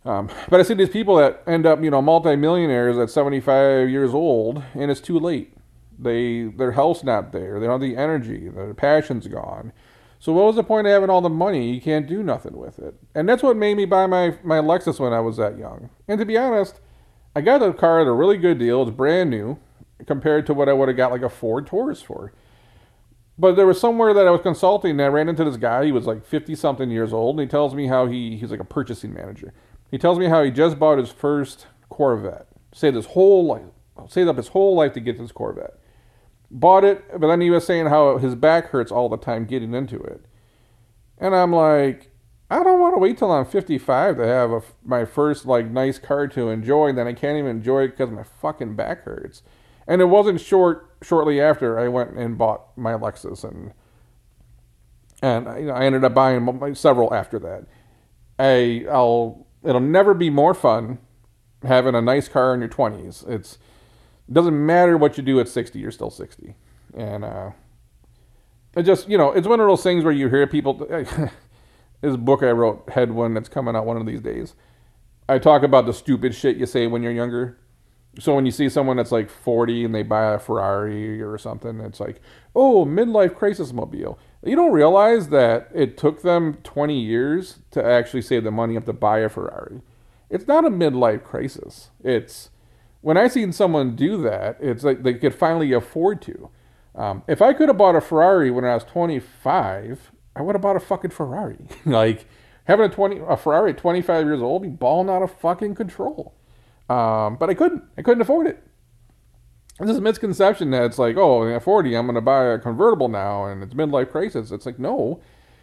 Um, 0.04 0.30
but 0.48 0.60
I 0.60 0.62
see 0.62 0.74
these 0.74 0.88
people 0.88 1.16
that 1.16 1.42
end 1.46 1.66
up, 1.66 1.82
you 1.82 1.90
know, 1.90 2.00
multimillionaires 2.00 2.96
at 2.96 3.10
75 3.10 3.90
years 3.90 4.14
old, 4.14 4.62
and 4.74 4.90
it's 4.90 5.00
too 5.00 5.18
late. 5.18 5.52
They 5.98 6.44
their 6.44 6.72
health's 6.72 7.02
not 7.02 7.32
there. 7.32 7.58
They 7.58 7.66
don't 7.66 7.80
have 7.80 7.90
the 7.90 7.96
energy. 7.96 8.48
Their 8.48 8.74
passion's 8.74 9.26
gone. 9.26 9.72
So 10.18 10.32
what 10.32 10.46
was 10.46 10.56
the 10.56 10.64
point 10.64 10.86
of 10.86 10.92
having 10.92 11.10
all 11.10 11.20
the 11.20 11.28
money? 11.28 11.72
You 11.72 11.80
can't 11.80 12.06
do 12.06 12.22
nothing 12.22 12.56
with 12.56 12.78
it. 12.78 12.94
And 13.14 13.28
that's 13.28 13.42
what 13.42 13.56
made 13.56 13.76
me 13.76 13.84
buy 13.84 14.06
my 14.06 14.36
my 14.42 14.58
Lexus 14.58 15.00
when 15.00 15.12
I 15.12 15.20
was 15.20 15.36
that 15.38 15.58
young. 15.58 15.90
And 16.06 16.18
to 16.18 16.24
be 16.24 16.36
honest, 16.36 16.80
I 17.34 17.40
got 17.40 17.58
the 17.58 17.72
car 17.72 18.00
at 18.00 18.06
a 18.06 18.12
really 18.12 18.38
good 18.38 18.58
deal. 18.58 18.82
It's 18.82 18.90
brand 18.90 19.30
new 19.30 19.58
compared 20.06 20.46
to 20.46 20.54
what 20.54 20.68
I 20.68 20.72
would 20.72 20.88
have 20.88 20.96
got 20.96 21.10
like 21.10 21.22
a 21.22 21.28
Ford 21.28 21.66
Taurus 21.66 22.02
for. 22.02 22.32
But 23.38 23.56
there 23.56 23.66
was 23.66 23.80
somewhere 23.80 24.14
that 24.14 24.26
I 24.26 24.30
was 24.30 24.40
consulting 24.40 24.92
and 24.92 25.02
I 25.02 25.06
ran 25.08 25.28
into 25.28 25.44
this 25.44 25.58
guy. 25.58 25.84
He 25.84 25.92
was 25.92 26.06
like 26.06 26.24
50 26.24 26.54
something 26.54 26.90
years 26.90 27.12
old. 27.12 27.38
And 27.38 27.46
he 27.46 27.50
tells 27.50 27.74
me 27.74 27.86
how 27.86 28.06
he, 28.06 28.36
he's 28.36 28.50
like 28.50 28.60
a 28.60 28.64
purchasing 28.64 29.12
manager. 29.12 29.52
He 29.90 29.98
tells 29.98 30.18
me 30.18 30.26
how 30.26 30.42
he 30.42 30.50
just 30.50 30.78
bought 30.78 30.98
his 30.98 31.10
first 31.10 31.66
Corvette. 31.90 32.46
Saved 32.72 32.96
his 32.96 33.06
whole 33.06 33.46
life, 33.46 33.62
saved 34.08 34.28
up 34.28 34.36
his 34.36 34.48
whole 34.48 34.74
life 34.74 34.92
to 34.94 35.00
get 35.00 35.18
this 35.18 35.32
Corvette 35.32 35.78
bought 36.50 36.84
it, 36.84 37.04
but 37.18 37.26
then 37.26 37.40
he 37.40 37.50
was 37.50 37.66
saying 37.66 37.86
how 37.86 38.18
his 38.18 38.34
back 38.34 38.68
hurts 38.68 38.92
all 38.92 39.08
the 39.08 39.16
time 39.16 39.44
getting 39.44 39.74
into 39.74 40.00
it. 40.00 40.24
And 41.18 41.34
I'm 41.34 41.52
like, 41.52 42.10
I 42.50 42.62
don't 42.62 42.80
want 42.80 42.94
to 42.94 43.00
wait 43.00 43.18
till 43.18 43.32
I'm 43.32 43.46
55 43.46 44.16
to 44.18 44.26
have 44.26 44.50
a, 44.52 44.62
my 44.84 45.04
first 45.04 45.46
like 45.46 45.66
nice 45.66 45.98
car 45.98 46.28
to 46.28 46.48
enjoy, 46.50 46.92
then 46.92 47.06
I 47.06 47.12
can't 47.12 47.38
even 47.38 47.50
enjoy 47.50 47.84
it 47.84 47.88
because 47.96 48.10
my 48.10 48.22
fucking 48.22 48.76
back 48.76 49.02
hurts. 49.02 49.42
And 49.86 50.00
it 50.00 50.06
wasn't 50.06 50.40
short. 50.40 50.95
Shortly 51.06 51.40
after, 51.40 51.78
I 51.78 51.88
went 51.88 52.16
and 52.16 52.36
bought 52.36 52.76
my 52.76 52.92
Lexus, 52.92 53.44
and 53.44 53.72
and 55.22 55.60
you 55.60 55.66
know, 55.66 55.74
I 55.74 55.84
ended 55.84 56.04
up 56.04 56.14
buying 56.14 56.74
several 56.74 57.14
after 57.14 57.38
that. 57.38 57.66
I 58.38 58.86
I'll 58.90 59.46
it'll 59.62 59.80
never 59.80 60.14
be 60.14 60.30
more 60.30 60.54
fun 60.54 60.98
having 61.62 61.94
a 61.94 62.00
nice 62.00 62.28
car 62.28 62.54
in 62.54 62.60
your 62.60 62.68
20s. 62.68 63.28
It's 63.28 63.58
it 64.28 64.34
doesn't 64.34 64.66
matter 64.66 64.96
what 64.96 65.16
you 65.16 65.22
do 65.22 65.38
at 65.38 65.48
60, 65.48 65.78
you're 65.78 65.92
still 65.92 66.10
60. 66.10 66.56
And 66.94 67.24
uh, 67.24 67.50
it 68.76 68.82
just, 68.82 69.08
you 69.08 69.16
know, 69.16 69.30
it's 69.32 69.46
one 69.46 69.60
of 69.60 69.66
those 69.68 69.82
things 69.82 70.02
where 70.02 70.12
you 70.12 70.28
hear 70.28 70.46
people. 70.46 70.74
this 72.00 72.16
book 72.16 72.42
I 72.42 72.50
wrote, 72.50 72.90
Head 72.90 73.12
One, 73.12 73.34
that's 73.34 73.48
coming 73.48 73.76
out 73.76 73.86
one 73.86 73.96
of 73.96 74.06
these 74.06 74.20
days. 74.20 74.54
I 75.28 75.38
talk 75.38 75.62
about 75.62 75.86
the 75.86 75.92
stupid 75.92 76.34
shit 76.34 76.56
you 76.56 76.66
say 76.66 76.86
when 76.86 77.02
you're 77.02 77.12
younger. 77.12 77.58
So 78.18 78.34
when 78.34 78.46
you 78.46 78.52
see 78.52 78.68
someone 78.68 78.96
that's 78.96 79.12
like 79.12 79.28
40 79.28 79.84
and 79.84 79.94
they 79.94 80.02
buy 80.02 80.32
a 80.32 80.38
Ferrari 80.38 81.20
or 81.20 81.36
something, 81.36 81.80
it's 81.80 82.00
like, 82.00 82.20
oh, 82.54 82.86
midlife 82.86 83.34
crisis 83.34 83.72
mobile. 83.72 84.18
You 84.42 84.56
don't 84.56 84.72
realize 84.72 85.28
that 85.28 85.70
it 85.74 85.98
took 85.98 86.22
them 86.22 86.54
20 86.62 86.98
years 86.98 87.58
to 87.72 87.84
actually 87.84 88.22
save 88.22 88.44
the 88.44 88.50
money 88.50 88.76
up 88.76 88.86
to 88.86 88.92
buy 88.92 89.18
a 89.18 89.28
Ferrari. 89.28 89.82
It's 90.30 90.46
not 90.46 90.64
a 90.64 90.70
midlife 90.70 91.24
crisis. 91.24 91.90
It's 92.02 92.50
when 93.02 93.16
I 93.16 93.28
seen 93.28 93.52
someone 93.52 93.94
do 93.94 94.22
that, 94.22 94.56
it's 94.60 94.82
like 94.82 95.02
they 95.02 95.14
could 95.14 95.34
finally 95.34 95.72
afford 95.72 96.22
to. 96.22 96.50
Um, 96.94 97.22
if 97.28 97.42
I 97.42 97.52
could 97.52 97.68
have 97.68 97.76
bought 97.76 97.94
a 97.94 98.00
Ferrari 98.00 98.50
when 98.50 98.64
I 98.64 98.74
was 98.74 98.84
25, 98.84 100.10
I 100.34 100.42
would 100.42 100.54
have 100.54 100.62
bought 100.62 100.76
a 100.76 100.80
fucking 100.80 101.10
Ferrari. 101.10 101.68
like 101.84 102.26
having 102.64 102.86
a 102.86 102.88
20 102.88 103.20
a 103.28 103.36
Ferrari 103.36 103.72
at 103.72 103.78
25 103.78 104.24
years 104.24 104.42
old, 104.42 104.62
be 104.62 104.68
balling 104.68 105.10
out 105.10 105.22
of 105.22 105.30
fucking 105.38 105.74
control. 105.74 106.34
Um, 106.88 107.36
but 107.36 107.50
I 107.50 107.54
couldn't. 107.54 107.84
I 107.96 108.02
couldn't 108.02 108.20
afford 108.20 108.46
it. 108.46 108.62
There's 109.78 109.90
this 109.90 110.00
misconception 110.00 110.70
that 110.70 110.84
it's 110.84 110.98
like, 110.98 111.16
oh, 111.18 111.46
at 111.54 111.62
40, 111.62 111.94
I'm 111.94 112.06
going 112.06 112.14
to 112.14 112.22
buy 112.22 112.44
a 112.44 112.58
convertible 112.58 113.08
now, 113.08 113.44
and 113.44 113.62
it's 113.62 113.74
midlife 113.74 114.10
crisis. 114.10 114.50
It's 114.50 114.64
like, 114.64 114.78
no. 114.78 115.20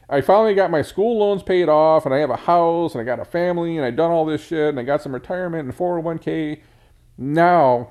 I 0.08 0.22
finally 0.22 0.54
got 0.54 0.70
my 0.70 0.84
school 0.84 1.18
loans 1.18 1.42
paid 1.42 1.68
off, 1.68 2.06
and 2.06 2.14
I 2.14 2.20
have 2.20 2.30
a 2.30 2.36
house, 2.36 2.94
and 2.94 3.02
I 3.02 3.06
got 3.06 3.20
a 3.20 3.26
family, 3.26 3.76
and 3.76 3.86
I 3.86 3.90
done 3.90 4.12
all 4.12 4.26
this 4.26 4.44
shit, 4.44 4.70
and 4.70 4.80
I 4.80 4.84
got 4.84 5.02
some 5.02 5.16
retirement 5.16 5.68
and 5.68 5.76
401k 5.76 6.60
now 7.18 7.90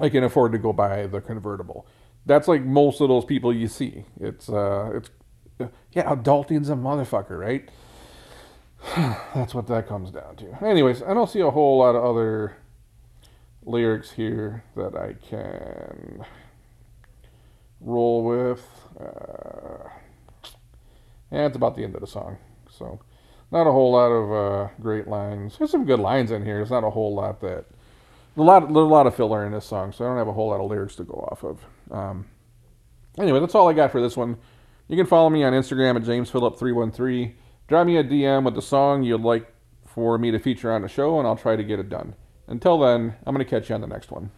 I 0.00 0.08
can 0.08 0.24
afford 0.24 0.52
to 0.52 0.58
go 0.58 0.72
buy 0.72 1.06
the 1.06 1.20
convertible. 1.20 1.86
that's 2.26 2.48
like 2.48 2.62
most 2.62 3.00
of 3.00 3.08
those 3.08 3.24
people 3.24 3.52
you 3.52 3.66
see. 3.66 4.04
It's 4.20 4.48
uh, 4.48 4.92
it's 4.94 5.10
yeah, 5.92 6.12
adulting's 6.12 6.70
a 6.70 6.74
motherfucker, 6.74 7.38
right? 7.38 7.68
that's 9.34 9.54
what 9.54 9.66
that 9.66 9.86
comes 9.86 10.10
down 10.10 10.36
to. 10.36 10.64
Anyways, 10.64 11.02
I 11.02 11.14
don't 11.14 11.30
see 11.30 11.40
a 11.40 11.50
whole 11.50 11.78
lot 11.78 11.94
of 11.94 12.04
other 12.04 12.56
lyrics 13.64 14.12
here 14.12 14.64
that 14.76 14.96
I 14.96 15.14
can 15.14 16.24
roll 17.80 18.24
with. 18.24 18.66
Uh, 18.98 19.88
and 21.30 21.46
it's 21.46 21.56
about 21.56 21.76
the 21.76 21.84
end 21.84 21.94
of 21.94 22.00
the 22.00 22.06
song, 22.06 22.38
so 22.68 23.00
not 23.52 23.66
a 23.66 23.72
whole 23.72 23.92
lot 23.92 24.08
of 24.08 24.32
uh, 24.32 24.68
great 24.80 25.08
lines. 25.08 25.58
There's 25.58 25.70
some 25.70 25.84
good 25.84 26.00
lines 26.00 26.30
in 26.30 26.44
here. 26.44 26.56
There's 26.56 26.70
not 26.70 26.84
a 26.84 26.90
whole 26.90 27.14
lot 27.14 27.40
that 27.40 27.66
a 28.36 28.42
lot, 28.42 28.60
there's 28.60 28.76
a 28.76 28.80
lot 28.80 29.06
of 29.06 29.14
filler 29.14 29.44
in 29.44 29.52
this 29.52 29.66
song, 29.66 29.92
so 29.92 30.04
I 30.04 30.08
don't 30.08 30.16
have 30.16 30.28
a 30.28 30.32
whole 30.32 30.48
lot 30.48 30.60
of 30.60 30.70
lyrics 30.70 30.96
to 30.96 31.04
go 31.04 31.28
off 31.30 31.44
of. 31.44 31.58
Um, 31.90 32.26
anyway, 33.18 33.40
that's 33.40 33.54
all 33.54 33.68
I 33.68 33.72
got 33.72 33.92
for 33.92 34.00
this 34.00 34.16
one. 34.16 34.36
You 34.88 34.96
can 34.96 35.06
follow 35.06 35.30
me 35.30 35.44
on 35.44 35.52
Instagram 35.52 35.96
at 35.96 36.02
jamesphillip313. 36.02 37.34
Drop 37.70 37.86
me 37.86 37.98
a 37.98 38.02
DM 38.02 38.44
with 38.44 38.56
the 38.56 38.62
song 38.62 39.04
you'd 39.04 39.20
like 39.20 39.46
for 39.86 40.18
me 40.18 40.32
to 40.32 40.40
feature 40.40 40.72
on 40.72 40.82
the 40.82 40.88
show, 40.88 41.20
and 41.20 41.28
I'll 41.28 41.36
try 41.36 41.54
to 41.54 41.62
get 41.62 41.78
it 41.78 41.88
done. 41.88 42.16
Until 42.48 42.80
then, 42.80 43.14
I'm 43.24 43.32
going 43.32 43.46
to 43.46 43.48
catch 43.48 43.68
you 43.68 43.76
on 43.76 43.80
the 43.80 43.86
next 43.86 44.10
one. 44.10 44.32